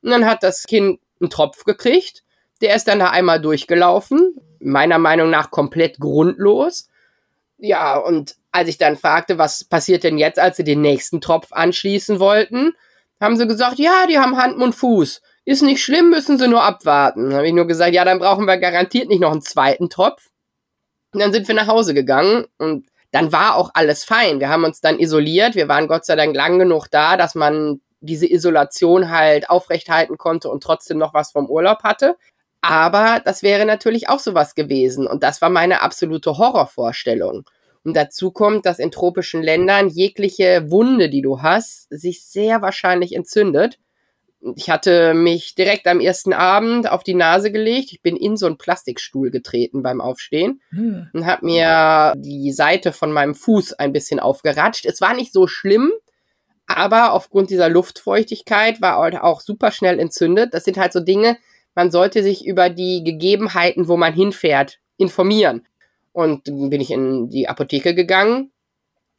[0.02, 2.22] Und dann hat das Kind einen Tropf gekriegt.
[2.62, 6.88] Der ist dann da einmal durchgelaufen, meiner Meinung nach komplett grundlos.
[7.58, 11.48] Ja, und als ich dann fragte, was passiert denn jetzt, als sie den nächsten Tropf
[11.52, 12.72] anschließen wollten,
[13.20, 15.22] haben sie gesagt, ja, die haben Hand und Fuß.
[15.44, 17.30] Ist nicht schlimm, müssen sie nur abwarten.
[17.30, 20.30] Dann habe ich nur gesagt, ja, dann brauchen wir garantiert nicht noch einen zweiten Tropf.
[21.12, 24.40] Und dann sind wir nach Hause gegangen und dann war auch alles fein.
[24.40, 25.54] Wir haben uns dann isoliert.
[25.54, 30.50] Wir waren Gott sei Dank lang genug da, dass man diese Isolation halt aufrechthalten konnte
[30.50, 32.16] und trotzdem noch was vom Urlaub hatte.
[32.68, 35.06] Aber das wäre natürlich auch sowas gewesen.
[35.06, 37.44] Und das war meine absolute Horrorvorstellung.
[37.84, 43.14] Und dazu kommt, dass in tropischen Ländern jegliche Wunde, die du hast, sich sehr wahrscheinlich
[43.14, 43.78] entzündet.
[44.56, 47.92] Ich hatte mich direkt am ersten Abend auf die Nase gelegt.
[47.92, 51.08] Ich bin in so einen Plastikstuhl getreten beim Aufstehen hm.
[51.12, 54.84] und habe mir die Seite von meinem Fuß ein bisschen aufgeratscht.
[54.84, 55.92] Es war nicht so schlimm,
[56.66, 60.52] aber aufgrund dieser Luftfeuchtigkeit war halt auch super schnell entzündet.
[60.52, 61.38] Das sind halt so Dinge,
[61.76, 65.66] man sollte sich über die Gegebenheiten, wo man hinfährt, informieren.
[66.12, 68.50] Und bin ich in die Apotheke gegangen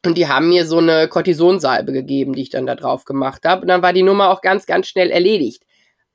[0.06, 3.62] und die haben mir so eine Cortisonsalbe gegeben, die ich dann da drauf gemacht habe.
[3.62, 5.64] Und dann war die Nummer auch ganz, ganz schnell erledigt.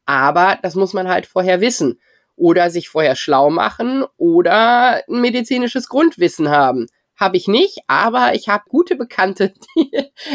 [0.06, 2.00] Aber das muss man halt vorher wissen.
[2.34, 6.86] Oder sich vorher schlau machen oder ein medizinisches Grundwissen haben.
[7.22, 9.92] Habe ich nicht, aber ich habe gute Bekannte, die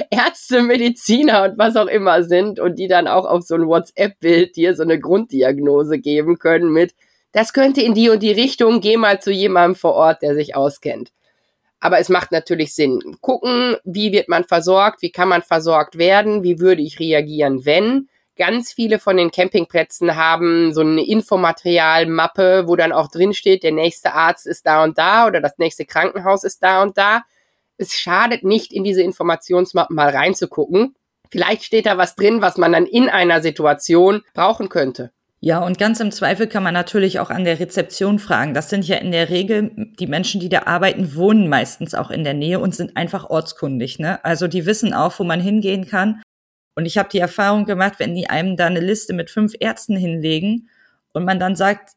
[0.10, 4.56] Ärzte, Mediziner und was auch immer sind und die dann auch auf so ein WhatsApp-Bild
[4.56, 6.95] dir so eine Grunddiagnose geben können mit,
[7.34, 10.56] das könnte in die und die Richtung, geh mal zu jemandem vor Ort, der sich
[10.56, 11.12] auskennt.
[11.82, 13.17] Aber es macht natürlich Sinn.
[13.19, 18.08] Gucken, wie wird man versorgt, wie kann man versorgt werden, wie würde ich reagieren, wenn.
[18.38, 23.71] Ganz viele von den Campingplätzen haben so eine Infomaterialmappe, wo dann auch drin steht, der
[23.71, 27.23] nächste Arzt ist da und da oder das nächste Krankenhaus ist da und da.
[27.78, 30.95] Es schadet nicht, in diese Informationsmappen mal reinzugucken.
[31.32, 35.12] Vielleicht steht da was drin, was man dann in einer Situation brauchen könnte.
[35.39, 38.56] Ja, und ganz im Zweifel kann man natürlich auch an der Rezeption fragen.
[38.56, 42.23] Das sind ja in der Regel die Menschen, die da arbeiten, wohnen meistens auch in
[42.23, 44.00] der Nähe und sind einfach ortskundig.
[44.00, 44.23] Ne?
[44.26, 46.21] Also die wissen auch, wo man hingehen kann.
[46.77, 49.97] Und ich habe die Erfahrung gemacht, wenn die einem da eine Liste mit fünf Ärzten
[49.97, 50.69] hinlegen
[51.11, 51.93] und man dann sagt,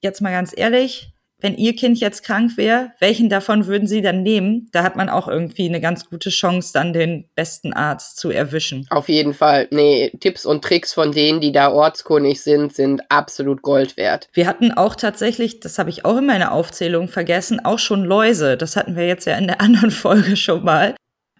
[0.00, 4.22] jetzt mal ganz ehrlich, wenn Ihr Kind jetzt krank wäre, welchen davon würden Sie dann
[4.22, 4.70] nehmen?
[4.72, 8.86] Da hat man auch irgendwie eine ganz gute Chance, dann den besten Arzt zu erwischen.
[8.88, 9.68] Auf jeden Fall.
[9.70, 14.30] Nee, Tipps und Tricks von denen, die da ortskundig sind, sind absolut Gold wert.
[14.32, 18.56] Wir hatten auch tatsächlich, das habe ich auch in meiner Aufzählung vergessen, auch schon Läuse.
[18.56, 20.94] Das hatten wir jetzt ja in der anderen Folge schon mal.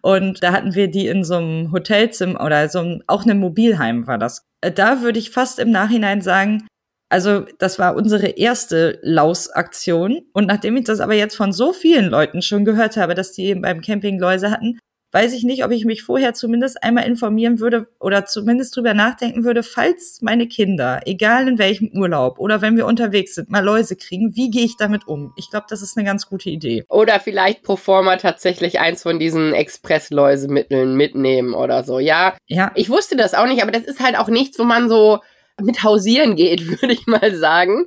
[0.05, 4.07] Und da hatten wir die in so einem Hotelzimmer oder so einem, auch einem Mobilheim
[4.07, 4.45] war das.
[4.61, 6.67] Äh, da würde ich fast im Nachhinein sagen,
[7.11, 10.21] also das war unsere erste Lausaktion.
[10.35, 13.47] Und nachdem ich das aber jetzt von so vielen Leuten schon gehört habe, dass die
[13.47, 14.79] eben beim Camping Läuse hatten,
[15.15, 19.45] weiß ich nicht, ob ich mich vorher zumindest einmal informieren würde oder zumindest drüber nachdenken
[19.45, 23.95] würde, falls meine Kinder, egal in welchem Urlaub oder wenn wir unterwegs sind, mal Läuse
[23.95, 25.33] kriegen, wie gehe ich damit um?
[25.37, 26.85] Ich glaube, das ist eine ganz gute Idee.
[26.89, 32.01] Oder vielleicht pro forma tatsächlich eins von diesen Express-Läusemitteln mitnehmen oder so.
[32.01, 34.89] Ja, ja, ich wusste das auch nicht, aber das ist halt auch nichts, wo man
[34.89, 35.21] so
[35.63, 37.87] mit hausieren geht, würde ich mal sagen.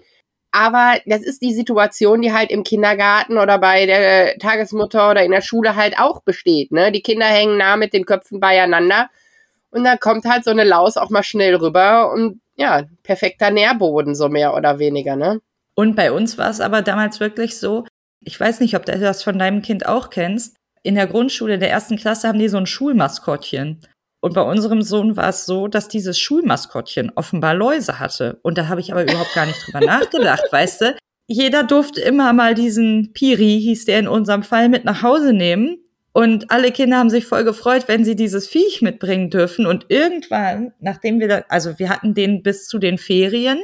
[0.51, 5.31] Aber das ist die Situation, die halt im Kindergarten oder bei der Tagesmutter oder in
[5.31, 6.71] der Schule halt auch besteht.
[6.71, 6.91] Ne?
[6.91, 9.09] Die Kinder hängen nah mit den Köpfen beieinander
[9.71, 14.15] und da kommt halt so eine Laus auch mal schnell rüber und ja, perfekter Nährboden,
[14.15, 15.41] so mehr oder weniger, ne?
[15.75, 17.85] Und bei uns war es aber damals wirklich so,
[18.19, 20.55] ich weiß nicht, ob du das von deinem Kind auch kennst.
[20.81, 23.81] In der Grundschule der ersten Klasse haben die so ein Schulmaskottchen.
[24.27, 28.39] Und bei unserem Sohn war es so, dass dieses Schulmaskottchen offenbar Läuse hatte.
[28.41, 30.97] Und da habe ich aber überhaupt gar nicht drüber nachgedacht, weißt du?
[31.27, 35.77] Jeder durfte immer mal diesen Piri, hieß der in unserem Fall, mit nach Hause nehmen.
[36.11, 39.65] Und alle Kinder haben sich voll gefreut, wenn sie dieses Viech mitbringen dürfen.
[39.65, 43.61] Und irgendwann, nachdem wir da, also wir hatten den bis zu den Ferien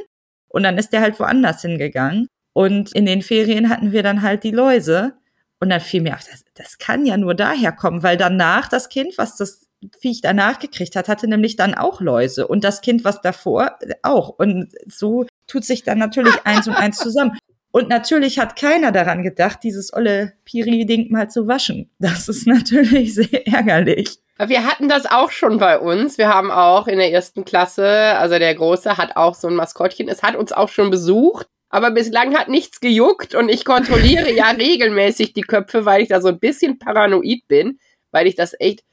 [0.48, 2.28] und dann ist der halt woanders hingegangen.
[2.54, 5.12] Und in den Ferien hatten wir dann halt die Läuse.
[5.60, 8.88] Und dann fiel mir auf, das, das kann ja nur daher kommen, weil danach das
[8.88, 9.66] Kind, was das
[9.98, 14.30] Viech danach gekriegt hat, hatte nämlich dann auch Läuse und das Kind, was davor, auch.
[14.30, 17.38] Und so tut sich dann natürlich eins und eins zusammen.
[17.70, 21.90] Und natürlich hat keiner daran gedacht, dieses olle Piri-Ding mal zu waschen.
[21.98, 24.18] Das ist natürlich sehr ärgerlich.
[24.38, 26.18] Wir hatten das auch schon bei uns.
[26.18, 30.08] Wir haben auch in der ersten Klasse, also der Große hat auch so ein Maskottchen.
[30.08, 34.50] Es hat uns auch schon besucht, aber bislang hat nichts gejuckt und ich kontrolliere ja
[34.58, 37.78] regelmäßig die Köpfe, weil ich da so ein bisschen paranoid bin,
[38.12, 38.84] weil ich das echt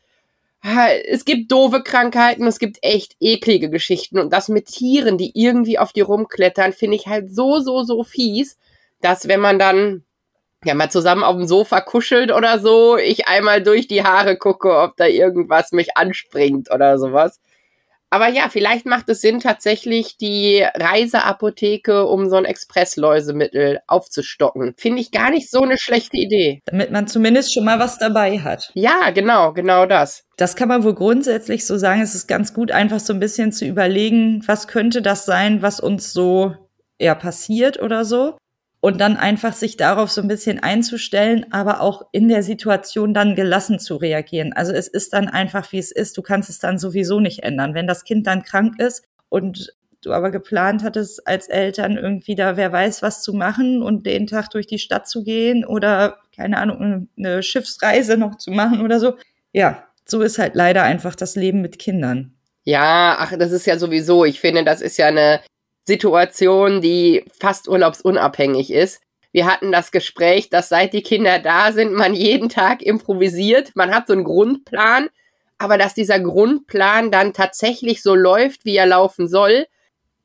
[0.63, 5.79] es gibt doofe Krankheiten, es gibt echt eklige Geschichten und das mit Tieren, die irgendwie
[5.79, 8.57] auf die rumklettern, finde ich halt so, so, so fies,
[9.01, 10.03] dass wenn man dann
[10.63, 14.77] ja mal zusammen auf dem Sofa kuschelt oder so, ich einmal durch die Haare gucke,
[14.77, 17.39] ob da irgendwas mich anspringt oder sowas.
[18.13, 24.73] Aber ja, vielleicht macht es Sinn, tatsächlich die Reiseapotheke um so ein Expressläusemittel aufzustocken.
[24.77, 26.61] Finde ich gar nicht so eine schlechte Idee.
[26.65, 28.69] Damit man zumindest schon mal was dabei hat.
[28.73, 30.25] Ja, genau, genau das.
[30.35, 32.01] Das kann man wohl grundsätzlich so sagen.
[32.01, 35.79] Es ist ganz gut, einfach so ein bisschen zu überlegen, was könnte das sein, was
[35.79, 36.53] uns so
[36.97, 38.35] eher passiert oder so.
[38.81, 43.35] Und dann einfach sich darauf so ein bisschen einzustellen, aber auch in der Situation dann
[43.35, 44.53] gelassen zu reagieren.
[44.53, 46.17] Also es ist dann einfach, wie es ist.
[46.17, 47.75] Du kannst es dann sowieso nicht ändern.
[47.75, 52.57] Wenn das Kind dann krank ist und du aber geplant hattest, als Eltern irgendwie da
[52.57, 56.57] wer weiß was zu machen und den Tag durch die Stadt zu gehen oder keine
[56.57, 59.13] Ahnung, eine Schiffsreise noch zu machen oder so.
[59.53, 62.33] Ja, so ist halt leider einfach das Leben mit Kindern.
[62.63, 65.39] Ja, ach, das ist ja sowieso, ich finde, das ist ja eine
[65.85, 69.01] Situation, die fast urlaubsunabhängig ist.
[69.31, 73.71] Wir hatten das Gespräch, dass seit die Kinder da sind, man jeden Tag improvisiert.
[73.75, 75.09] Man hat so einen Grundplan,
[75.57, 79.67] aber dass dieser Grundplan dann tatsächlich so läuft, wie er laufen soll,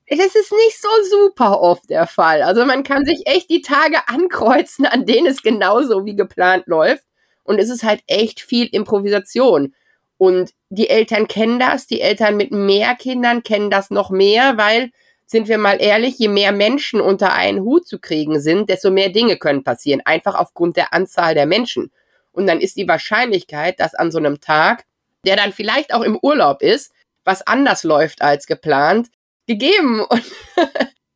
[0.08, 2.42] das ist nicht so super oft der Fall.
[2.42, 7.04] Also man kann sich echt die Tage ankreuzen, an denen es genauso wie geplant läuft.
[7.42, 9.74] Und es ist halt echt viel Improvisation.
[10.18, 14.90] Und die Eltern kennen das, die Eltern mit mehr Kindern kennen das noch mehr, weil,
[15.26, 19.08] sind wir mal ehrlich, je mehr Menschen unter einen Hut zu kriegen sind, desto mehr
[19.08, 21.90] Dinge können passieren, einfach aufgrund der Anzahl der Menschen.
[22.30, 24.84] Und dann ist die Wahrscheinlichkeit, dass an so einem Tag,
[25.24, 26.92] der dann vielleicht auch im Urlaub ist,
[27.24, 29.08] was anders läuft als geplant,
[29.46, 30.00] gegeben.
[30.08, 30.22] Und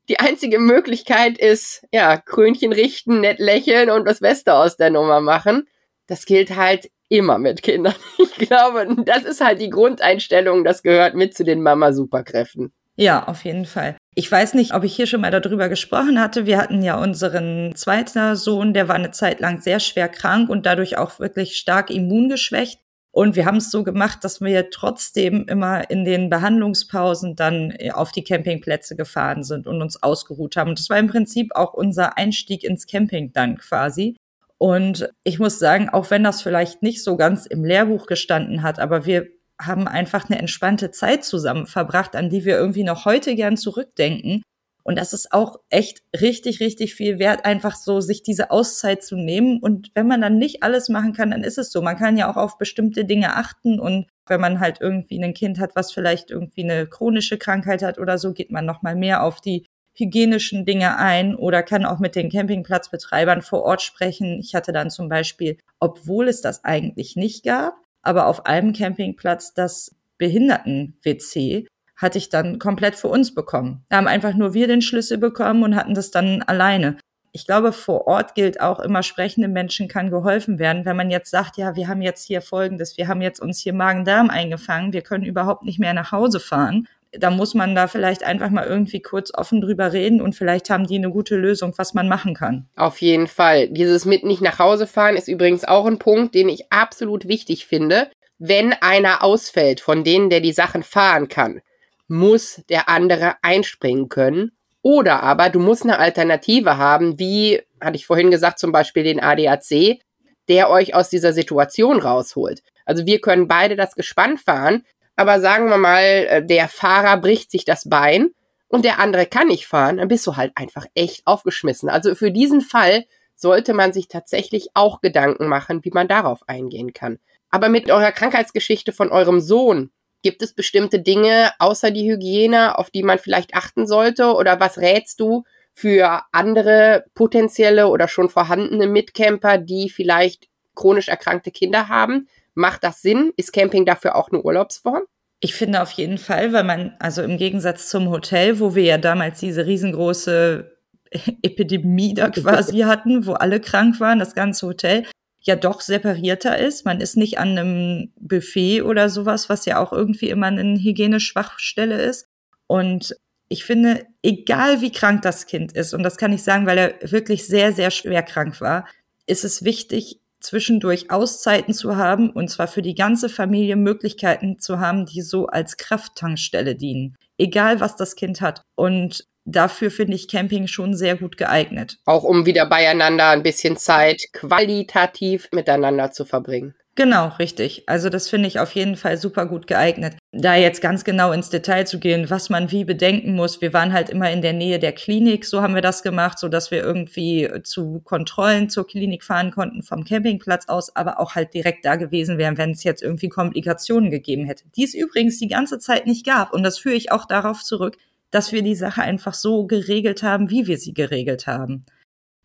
[0.09, 5.20] die einzige Möglichkeit ist, ja, Krönchen richten, nett lächeln und das Beste aus der Nummer
[5.20, 5.68] machen.
[6.09, 7.94] Das gilt halt immer mit Kindern.
[8.18, 12.73] Ich glaube, das ist halt die Grundeinstellung, das gehört mit zu den Mama-Superkräften.
[12.96, 13.96] Ja, auf jeden Fall.
[14.14, 16.44] Ich weiß nicht, ob ich hier schon mal darüber gesprochen hatte.
[16.44, 20.66] Wir hatten ja unseren zweiten Sohn, der war eine Zeit lang sehr schwer krank und
[20.66, 22.81] dadurch auch wirklich stark immungeschwächt.
[23.12, 27.90] Und wir haben es so gemacht, dass wir trotzdem immer in den Behandlungspausen dann äh,
[27.90, 30.70] auf die Campingplätze gefahren sind und uns ausgeruht haben.
[30.70, 34.16] Und das war im Prinzip auch unser Einstieg ins Camping dann quasi.
[34.59, 38.79] Und ich muss sagen, auch wenn das vielleicht nicht so ganz im Lehrbuch gestanden hat,
[38.79, 39.29] aber wir
[39.61, 44.42] haben einfach eine entspannte Zeit zusammen verbracht, an die wir irgendwie noch heute gern zurückdenken.
[44.83, 49.16] Und das ist auch echt richtig, richtig viel wert, einfach so sich diese Auszeit zu
[49.16, 49.59] nehmen.
[49.61, 51.83] Und wenn man dann nicht alles machen kann, dann ist es so.
[51.83, 53.79] Man kann ja auch auf bestimmte Dinge achten.
[53.79, 57.99] Und wenn man halt irgendwie ein Kind hat, was vielleicht irgendwie eine chronische Krankheit hat
[57.99, 62.16] oder so, geht man nochmal mehr auf die hygienischen Dinge ein oder kann auch mit
[62.16, 64.38] den Campingplatzbetreibern vor Ort sprechen.
[64.40, 69.54] Ich hatte dann zum Beispiel, obwohl es das eigentlich nicht gab, aber auf einem Campingplatz
[69.54, 73.84] das Behinderten-WC hatte ich dann komplett für uns bekommen.
[73.88, 76.96] Da haben einfach nur wir den Schlüssel bekommen und hatten das dann alleine.
[77.32, 80.84] Ich glaube, vor Ort gilt auch immer, sprechende Menschen kann geholfen werden.
[80.84, 83.72] Wenn man jetzt sagt, ja, wir haben jetzt hier Folgendes, wir haben jetzt uns hier
[83.72, 86.88] Magen-Darm eingefangen, wir können überhaupt nicht mehr nach Hause fahren.
[87.12, 90.87] Da muss man da vielleicht einfach mal irgendwie kurz offen drüber reden und vielleicht haben
[90.87, 92.68] die eine gute Lösung, was man machen kann.
[92.77, 93.68] Auf jeden Fall.
[93.68, 97.66] Dieses mit nicht nach Hause fahren ist übrigens auch ein Punkt, den ich absolut wichtig
[97.66, 98.11] finde.
[98.38, 101.61] Wenn einer ausfällt von denen, der die Sachen fahren kann,
[102.07, 104.53] muss der andere einspringen können.
[104.83, 109.20] Oder aber du musst eine Alternative haben, wie, hatte ich vorhin gesagt, zum Beispiel den
[109.20, 110.01] ADAC,
[110.49, 112.62] der euch aus dieser Situation rausholt.
[112.85, 114.85] Also wir können beide das Gespann fahren,
[115.16, 118.31] aber sagen wir mal, äh, der Fahrer bricht sich das Bein
[118.68, 121.88] und der andere kann nicht fahren, dann bist du halt einfach echt aufgeschmissen.
[121.88, 123.05] Also für diesen Fall
[123.37, 127.18] sollte man sich tatsächlich auch Gedanken machen, wie man darauf eingehen kann.
[127.51, 129.90] Aber mit eurer Krankheitsgeschichte von eurem Sohn,
[130.23, 134.35] Gibt es bestimmte Dinge außer die Hygiene, auf die man vielleicht achten sollte?
[134.35, 141.51] Oder was rätst du für andere potenzielle oder schon vorhandene Mitcamper, die vielleicht chronisch erkrankte
[141.51, 142.29] Kinder haben?
[142.54, 143.32] Macht das Sinn?
[143.36, 145.02] Ist Camping dafür auch eine Urlaubsform?
[145.40, 148.98] Ich finde auf jeden Fall, weil man, also im Gegensatz zum Hotel, wo wir ja
[148.98, 150.76] damals diese riesengroße
[151.42, 155.06] Epidemie da quasi hatten, wo alle krank waren, das ganze Hotel,
[155.42, 156.84] ja doch separierter ist.
[156.84, 162.00] Man ist nicht an einem Buffet oder sowas, was ja auch irgendwie immer eine Hygieneschwachstelle
[162.02, 162.28] ist.
[162.66, 163.16] Und
[163.48, 167.10] ich finde, egal wie krank das Kind ist, und das kann ich sagen, weil er
[167.10, 168.86] wirklich sehr, sehr schwer krank war,
[169.26, 174.81] ist es wichtig, zwischendurch Auszeiten zu haben und zwar für die ganze Familie Möglichkeiten zu
[174.81, 177.16] haben, die so als Krafttankstelle dienen.
[177.38, 178.62] Egal was das Kind hat.
[178.74, 181.98] Und dafür finde ich Camping schon sehr gut geeignet.
[182.05, 186.74] Auch um wieder beieinander ein bisschen Zeit qualitativ miteinander zu verbringen.
[187.00, 187.84] Genau, richtig.
[187.86, 190.16] Also das finde ich auf jeden Fall super gut geeignet.
[190.32, 193.62] Da jetzt ganz genau ins Detail zu gehen, was man wie bedenken muss.
[193.62, 196.48] Wir waren halt immer in der Nähe der Klinik, so haben wir das gemacht, so
[196.48, 201.55] dass wir irgendwie zu Kontrollen zur Klinik fahren konnten vom Campingplatz aus, aber auch halt
[201.55, 204.64] direkt da gewesen wären, wenn es jetzt irgendwie Komplikationen gegeben hätte.
[204.76, 206.53] Die es übrigens die ganze Zeit nicht gab.
[206.53, 207.96] Und das führe ich auch darauf zurück,
[208.30, 211.86] dass wir die Sache einfach so geregelt haben, wie wir sie geregelt haben.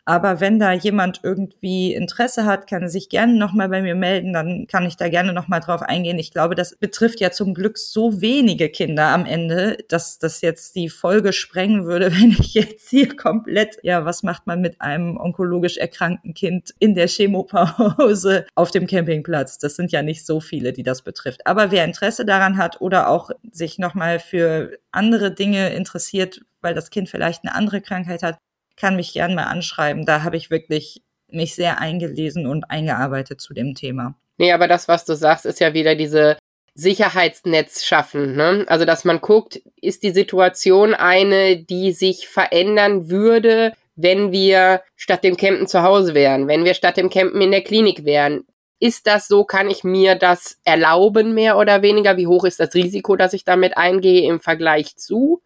[0.08, 4.32] Aber wenn da jemand irgendwie Interesse hat, kann er sich gerne nochmal bei mir melden,
[4.32, 6.16] dann kann ich da gerne nochmal drauf eingehen.
[6.20, 10.76] Ich glaube, das betrifft ja zum Glück so wenige Kinder am Ende, dass das jetzt
[10.76, 15.16] die Folge sprengen würde, wenn ich jetzt hier komplett, ja, was macht man mit einem
[15.16, 19.58] onkologisch erkrankten Kind in der Chemopause auf dem Campingplatz?
[19.58, 21.44] Das sind ja nicht so viele, die das betrifft.
[21.48, 26.90] Aber wer Interesse daran hat oder auch sich nochmal für andere Dinge interessiert, weil das
[26.90, 28.38] Kind vielleicht eine andere Krankheit hat,
[28.76, 30.06] kann mich gern mal anschreiben.
[30.06, 34.14] Da habe ich wirklich mich sehr eingelesen und eingearbeitet zu dem Thema.
[34.38, 36.36] Nee, aber das, was du sagst, ist ja wieder diese
[36.74, 38.36] Sicherheitsnetz schaffen.
[38.36, 38.64] Ne?
[38.68, 45.24] Also, dass man guckt, ist die Situation eine, die sich verändern würde, wenn wir statt
[45.24, 48.44] dem Campen zu Hause wären, wenn wir statt dem Campen in der Klinik wären.
[48.78, 49.44] Ist das so?
[49.44, 52.18] Kann ich mir das erlauben, mehr oder weniger?
[52.18, 55.40] Wie hoch ist das Risiko, dass ich damit eingehe im Vergleich zu?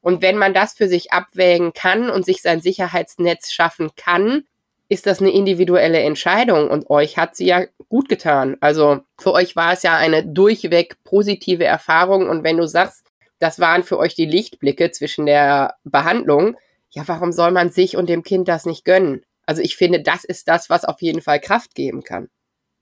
[0.00, 4.44] Und wenn man das für sich abwägen kann und sich sein Sicherheitsnetz schaffen kann,
[4.88, 8.56] ist das eine individuelle Entscheidung und euch hat sie ja gut getan.
[8.60, 13.06] Also für euch war es ja eine durchweg positive Erfahrung und wenn du sagst,
[13.38, 16.56] das waren für euch die Lichtblicke zwischen der Behandlung,
[16.90, 19.22] ja, warum soll man sich und dem Kind das nicht gönnen?
[19.46, 22.28] Also ich finde, das ist das, was auf jeden Fall Kraft geben kann.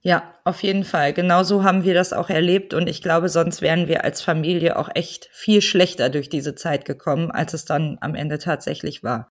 [0.02, 1.12] Ja, auf jeden Fall.
[1.12, 4.88] Genauso haben wir das auch erlebt und ich glaube, sonst wären wir als Familie auch
[4.94, 9.28] echt viel schlechter durch diese Zeit gekommen, als es dann am Ende tatsächlich war.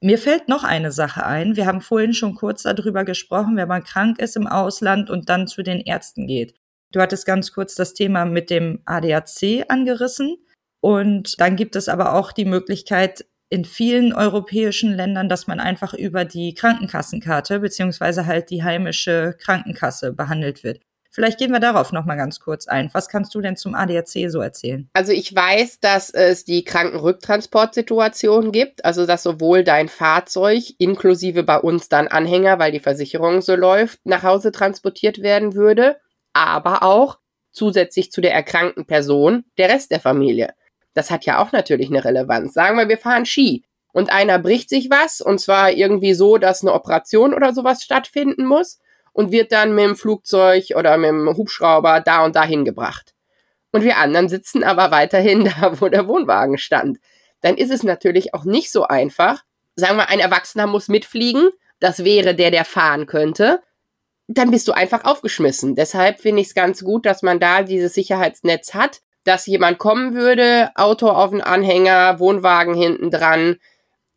[0.00, 1.56] Mir fällt noch eine Sache ein.
[1.56, 5.46] Wir haben vorhin schon kurz darüber gesprochen, wenn man krank ist im Ausland und dann
[5.46, 6.54] zu den Ärzten geht.
[6.92, 10.36] Du hattest ganz kurz das Thema mit dem ADAC angerissen.
[10.80, 15.94] Und dann gibt es aber auch die Möglichkeit, in vielen europäischen Ländern, dass man einfach
[15.94, 20.80] über die Krankenkassenkarte beziehungsweise halt die heimische Krankenkasse behandelt wird.
[21.10, 22.90] Vielleicht gehen wir darauf noch mal ganz kurz ein.
[22.92, 24.88] Was kannst du denn zum ADAC so erzählen?
[24.92, 31.58] Also ich weiß, dass es die Krankenrücktransportsituation gibt, also dass sowohl dein Fahrzeug inklusive bei
[31.58, 35.96] uns dann Anhänger, weil die Versicherung so läuft, nach Hause transportiert werden würde,
[36.34, 37.18] aber auch
[37.50, 40.54] zusätzlich zu der erkrankten Person der Rest der Familie.
[40.98, 42.54] Das hat ja auch natürlich eine Relevanz.
[42.54, 46.62] Sagen wir, wir fahren Ski und einer bricht sich was und zwar irgendwie so, dass
[46.62, 48.80] eine Operation oder sowas stattfinden muss
[49.12, 53.14] und wird dann mit dem Flugzeug oder mit dem Hubschrauber da und dahin gebracht.
[53.70, 56.98] Und wir anderen sitzen aber weiterhin da, wo der Wohnwagen stand.
[57.42, 59.44] Dann ist es natürlich auch nicht so einfach.
[59.76, 61.48] Sagen wir, ein Erwachsener muss mitfliegen.
[61.78, 63.62] Das wäre der, der fahren könnte.
[64.26, 65.76] Dann bist du einfach aufgeschmissen.
[65.76, 70.14] Deshalb finde ich es ganz gut, dass man da dieses Sicherheitsnetz hat, dass jemand kommen
[70.14, 73.56] würde, Auto auf den Anhänger, Wohnwagen hinten dran,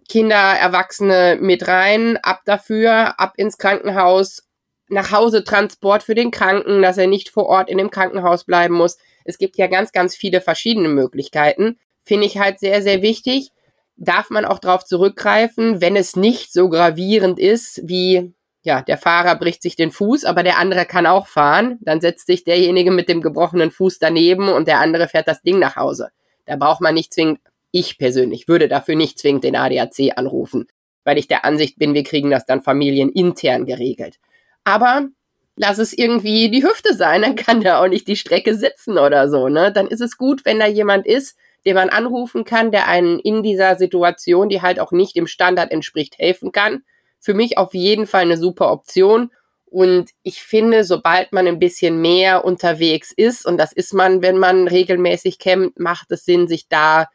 [0.07, 4.43] Kinder, Erwachsene mit rein, ab dafür, ab ins Krankenhaus,
[4.89, 8.75] nach Hause Transport für den Kranken, dass er nicht vor Ort in dem Krankenhaus bleiben
[8.75, 8.97] muss.
[9.23, 11.79] Es gibt ja ganz, ganz viele verschiedene Möglichkeiten.
[12.03, 13.51] Finde ich halt sehr, sehr wichtig.
[13.95, 18.33] Darf man auch darauf zurückgreifen, wenn es nicht so gravierend ist wie
[18.63, 21.79] ja, der Fahrer bricht sich den Fuß, aber der andere kann auch fahren.
[21.81, 25.57] Dann setzt sich derjenige mit dem gebrochenen Fuß daneben und der andere fährt das Ding
[25.57, 26.09] nach Hause.
[26.45, 27.39] Da braucht man nicht zwingend,
[27.71, 30.67] ich persönlich würde dafür nicht zwingend den ADAC anrufen,
[31.03, 34.19] weil ich der Ansicht bin, wir kriegen das dann familienintern geregelt.
[34.63, 35.07] Aber
[35.55, 39.29] lass es irgendwie die Hüfte sein, dann kann der auch nicht die Strecke sitzen oder
[39.29, 39.71] so, ne?
[39.71, 41.35] Dann ist es gut, wenn da jemand ist,
[41.65, 45.71] den man anrufen kann, der einen in dieser Situation, die halt auch nicht dem Standard
[45.71, 46.83] entspricht, helfen kann
[47.21, 49.31] für mich auf jeden Fall eine super Option.
[49.65, 54.37] Und ich finde, sobald man ein bisschen mehr unterwegs ist, und das ist man, wenn
[54.37, 57.07] man regelmäßig campt, macht es Sinn, sich da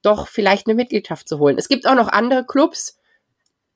[0.00, 1.58] doch vielleicht eine Mitgliedschaft zu holen.
[1.58, 2.98] Es gibt auch noch andere Clubs.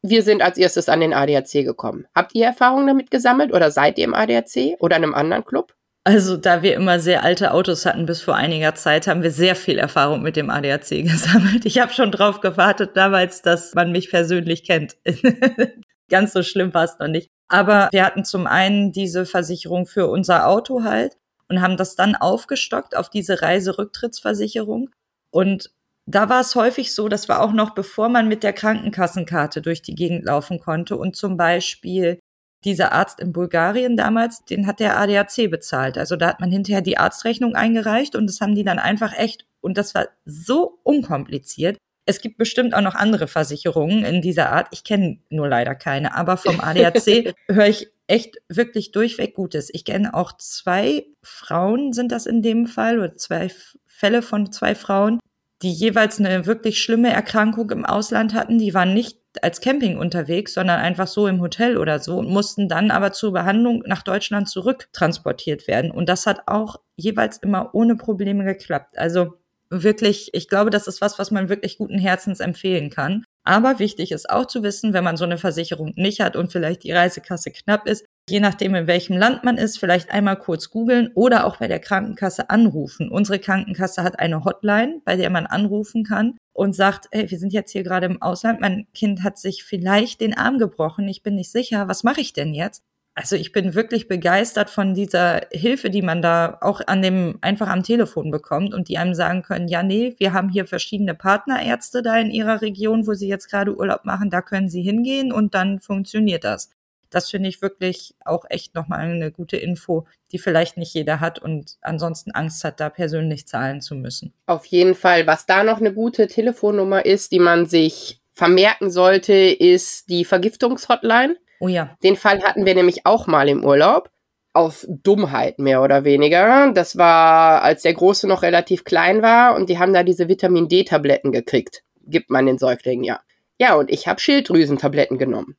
[0.03, 2.07] Wir sind als erstes an den ADAC gekommen.
[2.15, 5.75] Habt ihr Erfahrungen damit gesammelt oder seid ihr im ADAC oder in einem anderen Club?
[6.07, 9.57] Also, da wir immer sehr alte Autos hatten bis vor einiger Zeit, haben wir sehr
[9.57, 11.67] viel Erfahrung mit dem ADAC gesammelt.
[11.67, 14.97] Ich habe schon drauf gewartet damals, dass man mich persönlich kennt.
[16.09, 17.29] Ganz so schlimm war es noch nicht.
[17.49, 21.17] Aber wir hatten zum einen diese Versicherung für unser Auto halt
[21.49, 24.91] und haben das dann aufgestockt auf diese Reiserücktrittsversicherung.
[25.33, 25.73] Und
[26.07, 29.83] da war es häufig so, das war auch noch bevor man mit der Krankenkassenkarte durch
[29.83, 32.21] die Gegend laufen konnte und zum Beispiel
[32.67, 35.97] dieser Arzt in Bulgarien damals, den hat der ADAC bezahlt.
[35.97, 39.47] Also da hat man hinterher die Arztrechnung eingereicht und das haben die dann einfach echt,
[39.61, 41.79] und das war so unkompliziert.
[42.05, 44.69] Es gibt bestimmt auch noch andere Versicherungen in dieser Art.
[44.73, 49.71] Ich kenne nur leider keine, aber vom ADAC höre ich echt wirklich durchweg Gutes.
[49.73, 53.51] Ich kenne auch zwei Frauen, sind das in dem Fall, oder zwei
[53.87, 55.21] Fälle von zwei Frauen,
[55.63, 58.59] die jeweils eine wirklich schlimme Erkrankung im Ausland hatten.
[58.59, 62.69] Die waren nicht als Camping unterwegs, sondern einfach so im Hotel oder so und mussten
[62.69, 65.91] dann aber zur Behandlung nach Deutschland zurück transportiert werden.
[65.91, 68.99] Und das hat auch jeweils immer ohne Probleme geklappt.
[68.99, 69.35] Also
[69.71, 73.25] wirklich, ich glaube, das ist was, was man wirklich guten Herzens empfehlen kann.
[73.45, 76.85] Aber wichtig ist auch zu wissen, wenn man so eine Versicherung nicht hat und vielleicht
[76.85, 81.11] die Reisekasse knapp ist, je nachdem in welchem Land man ist, vielleicht einmal kurz googeln
[81.15, 83.09] oder auch bei der Krankenkasse anrufen.
[83.09, 87.53] Unsere Krankenkasse hat eine Hotline, bei der man anrufen kann und sagt, hey, wir sind
[87.53, 91.37] jetzt hier gerade im Ausland, mein Kind hat sich vielleicht den Arm gebrochen, ich bin
[91.37, 92.83] nicht sicher, was mache ich denn jetzt?
[93.15, 97.69] Also ich bin wirklich begeistert von dieser Hilfe, die man da auch an dem einfach
[97.69, 102.03] am Telefon bekommt und die einem sagen können, ja, nee, wir haben hier verschiedene Partnerärzte
[102.03, 105.55] da in ihrer Region, wo sie jetzt gerade Urlaub machen, da können sie hingehen und
[105.55, 106.71] dann funktioniert das.
[107.17, 111.39] Das finde ich wirklich auch echt nochmal eine gute Info, die vielleicht nicht jeder hat
[111.39, 114.35] und ansonsten Angst hat, da persönlich zahlen zu müssen.
[114.45, 115.27] Auf jeden Fall.
[115.27, 121.39] Was da noch eine gute Telefonnummer ist, die man sich vermerken sollte, ist die Vergiftungshotline.
[121.59, 121.97] Oh ja.
[122.03, 124.11] Den Fall hatten wir nämlich auch mal im Urlaub.
[124.53, 126.71] Aus Dummheit mehr oder weniger.
[126.75, 130.69] Das war, als der Große noch relativ klein war und die haben da diese Vitamin
[130.69, 131.83] D-Tabletten gekriegt.
[132.03, 133.21] Gibt man den Säuglingen ja.
[133.59, 135.57] Ja, und ich habe Schilddrüsentabletten genommen.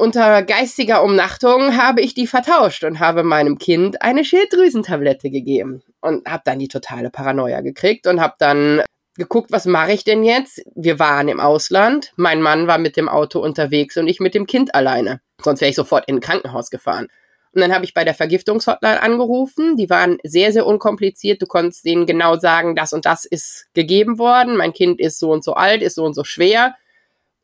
[0.00, 6.26] Unter geistiger Umnachtung habe ich die vertauscht und habe meinem Kind eine Schilddrüsentablette gegeben und
[6.26, 8.82] habe dann die totale Paranoia gekriegt und habe dann
[9.16, 10.62] geguckt, was mache ich denn jetzt?
[10.74, 14.46] Wir waren im Ausland, mein Mann war mit dem Auto unterwegs und ich mit dem
[14.46, 15.20] Kind alleine.
[15.42, 17.08] Sonst wäre ich sofort in ein Krankenhaus gefahren.
[17.52, 19.76] Und dann habe ich bei der Vergiftungshotline angerufen.
[19.76, 21.42] Die waren sehr, sehr unkompliziert.
[21.42, 24.56] Du konntest denen genau sagen, das und das ist gegeben worden.
[24.56, 26.74] Mein Kind ist so und so alt, ist so und so schwer.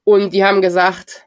[0.05, 1.26] Und die haben gesagt,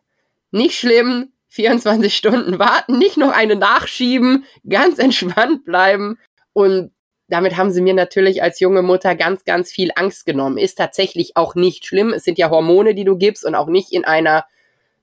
[0.51, 6.17] nicht schlimm, 24 Stunden warten, nicht noch eine nachschieben, ganz entspannt bleiben.
[6.53, 6.91] Und
[7.27, 10.57] damit haben sie mir natürlich als junge Mutter ganz, ganz viel Angst genommen.
[10.57, 12.13] Ist tatsächlich auch nicht schlimm.
[12.13, 14.45] Es sind ja Hormone, die du gibst und auch nicht in einer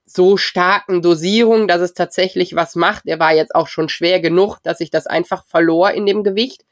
[0.06, 3.02] so starken Dosierung, dass es tatsächlich was macht.
[3.06, 6.64] Er war jetzt auch schon schwer genug, dass ich das einfach verlor in dem Gewicht.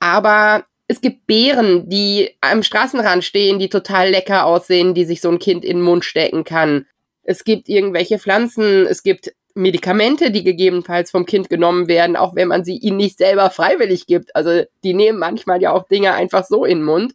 [0.00, 5.30] Aber es gibt Beeren, die am Straßenrand stehen, die total lecker aussehen, die sich so
[5.30, 6.86] ein Kind in den Mund stecken kann.
[7.22, 12.48] Es gibt irgendwelche Pflanzen, es gibt Medikamente, die gegebenenfalls vom Kind genommen werden, auch wenn
[12.48, 14.34] man sie ihnen nicht selber freiwillig gibt.
[14.34, 17.14] Also die nehmen manchmal ja auch Dinge einfach so in den Mund.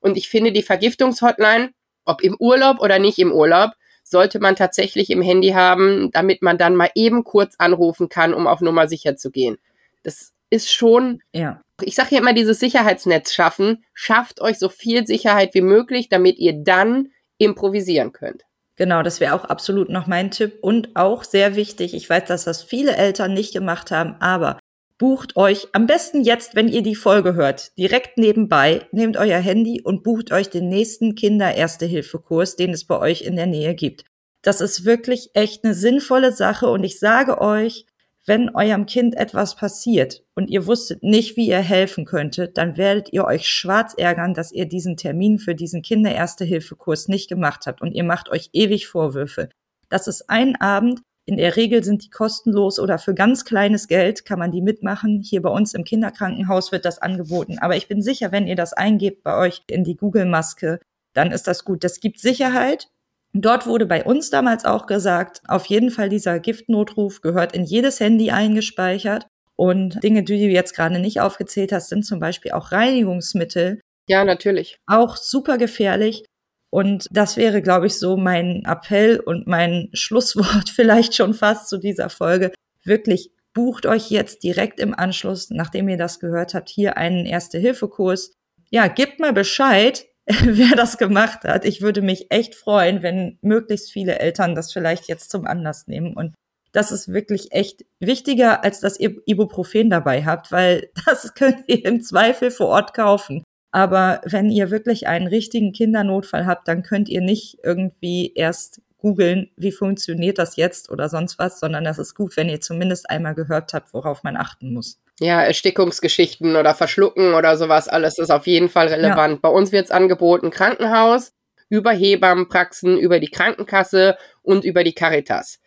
[0.00, 1.70] Und ich finde, die Vergiftungshotline,
[2.04, 3.72] ob im Urlaub oder nicht im Urlaub,
[4.04, 8.46] sollte man tatsächlich im Handy haben, damit man dann mal eben kurz anrufen kann, um
[8.46, 9.58] auf Nummer sicher zu gehen.
[10.02, 11.62] Das ist schon, ja.
[11.80, 16.38] ich sage ja immer, dieses Sicherheitsnetz schaffen, schafft euch so viel Sicherheit wie möglich, damit
[16.38, 18.42] ihr dann improvisieren könnt.
[18.76, 21.94] Genau, das wäre auch absolut noch mein Tipp und auch sehr wichtig.
[21.94, 24.58] Ich weiß, dass das viele Eltern nicht gemacht haben, aber
[24.98, 29.82] bucht euch am besten jetzt, wenn ihr die Folge hört, direkt nebenbei, nehmt euer Handy
[29.82, 34.04] und bucht euch den nächsten Kinder-Erste-Hilfe-Kurs, den es bei euch in der Nähe gibt.
[34.42, 37.86] Das ist wirklich echt eine sinnvolle Sache und ich sage euch,
[38.26, 43.12] wenn eurem Kind etwas passiert und ihr wusstet nicht, wie ihr helfen könntet, dann werdet
[43.12, 47.92] ihr euch schwarz ärgern, dass ihr diesen Termin für diesen Kinder-Erste-Hilfe-Kurs nicht gemacht habt und
[47.92, 49.48] ihr macht euch ewig Vorwürfe.
[49.88, 51.00] Das ist ein Abend.
[51.24, 55.20] In der Regel sind die kostenlos oder für ganz kleines Geld kann man die mitmachen.
[55.22, 57.58] Hier bei uns im Kinderkrankenhaus wird das angeboten.
[57.58, 60.80] Aber ich bin sicher, wenn ihr das eingebt bei euch in die Google-Maske,
[61.12, 61.84] dann ist das gut.
[61.84, 62.88] Das gibt Sicherheit
[63.34, 67.98] Dort wurde bei uns damals auch gesagt, auf jeden Fall dieser Giftnotruf gehört in jedes
[67.98, 69.26] Handy eingespeichert.
[69.56, 73.80] Und Dinge, die du jetzt gerade nicht aufgezählt hast, sind zum Beispiel auch Reinigungsmittel.
[74.08, 74.76] Ja, natürlich.
[74.86, 76.24] Auch super gefährlich.
[76.70, 81.78] Und das wäre, glaube ich, so mein Appell und mein Schlusswort vielleicht schon fast zu
[81.78, 82.52] dieser Folge.
[82.84, 88.32] Wirklich bucht euch jetzt direkt im Anschluss, nachdem ihr das gehört habt, hier einen Erste-Hilfe-Kurs.
[88.70, 90.06] Ja, gebt mal Bescheid,
[90.44, 91.64] wer das gemacht hat.
[91.64, 96.14] Ich würde mich echt freuen, wenn möglichst viele Eltern das vielleicht jetzt zum Anlass nehmen.
[96.14, 96.34] Und
[96.72, 101.84] das ist wirklich echt wichtiger, als dass ihr Ibuprofen dabei habt, weil das könnt ihr
[101.84, 103.44] im Zweifel vor Ort kaufen.
[103.74, 109.50] Aber wenn ihr wirklich einen richtigen Kindernotfall habt, dann könnt ihr nicht irgendwie erst googeln,
[109.56, 113.34] wie funktioniert das jetzt oder sonst was, sondern das ist gut, wenn ihr zumindest einmal
[113.34, 115.00] gehört habt, worauf man achten muss.
[115.18, 119.34] Ja, Erstickungsgeschichten oder Verschlucken oder sowas, alles ist auf jeden Fall relevant.
[119.34, 119.38] Ja.
[119.42, 121.32] Bei uns wird es angeboten Krankenhaus,
[121.68, 125.58] über Hebammenpraxen, über die Krankenkasse und über die Caritas.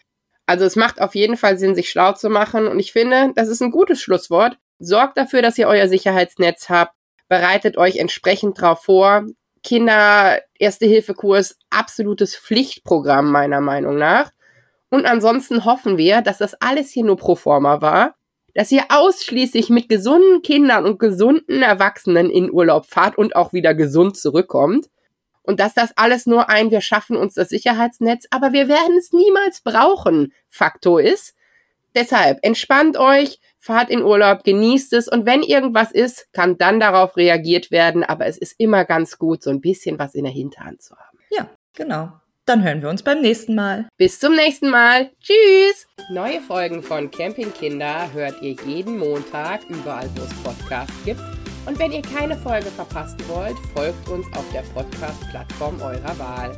[0.46, 3.50] Also es macht auf jeden Fall Sinn, sich schlau zu machen und ich finde, das
[3.50, 4.58] ist ein gutes Schlusswort.
[4.80, 6.94] Sorgt dafür, dass ihr euer Sicherheitsnetz habt,
[7.28, 9.26] bereitet euch entsprechend drauf vor.
[9.66, 14.32] Kinder Erste-Hilfe-Kurs, absolutes Pflichtprogramm meiner Meinung nach.
[14.89, 18.16] Und ansonsten hoffen wir, dass das alles hier nur pro forma war,
[18.53, 23.74] dass ihr ausschließlich mit gesunden Kindern und gesunden Erwachsenen in Urlaub fahrt und auch wieder
[23.74, 24.86] gesund zurückkommt.
[25.41, 29.11] Und dass das alles nur ein, wir schaffen uns das Sicherheitsnetz, aber wir werden es
[29.11, 31.36] niemals brauchen, Faktor ist.
[31.96, 37.18] Deshalb entspannt euch, fahrt in Urlaub, genießt es und wenn irgendwas ist, kann dann darauf
[37.18, 40.82] reagiert werden, aber es ist immer ganz gut, so ein bisschen was in der Hinterhand
[40.82, 41.18] zu haben.
[41.32, 42.12] Ja, genau.
[42.46, 43.88] Dann hören wir uns beim nächsten Mal.
[43.98, 45.10] Bis zum nächsten Mal.
[45.20, 45.88] Tschüss.
[46.12, 51.22] Neue Folgen von Campingkinder hört ihr jeden Montag überall, wo es Podcasts gibt.
[51.66, 56.56] Und wenn ihr keine Folge verpassen wollt, folgt uns auf der Podcast-Plattform eurer Wahl.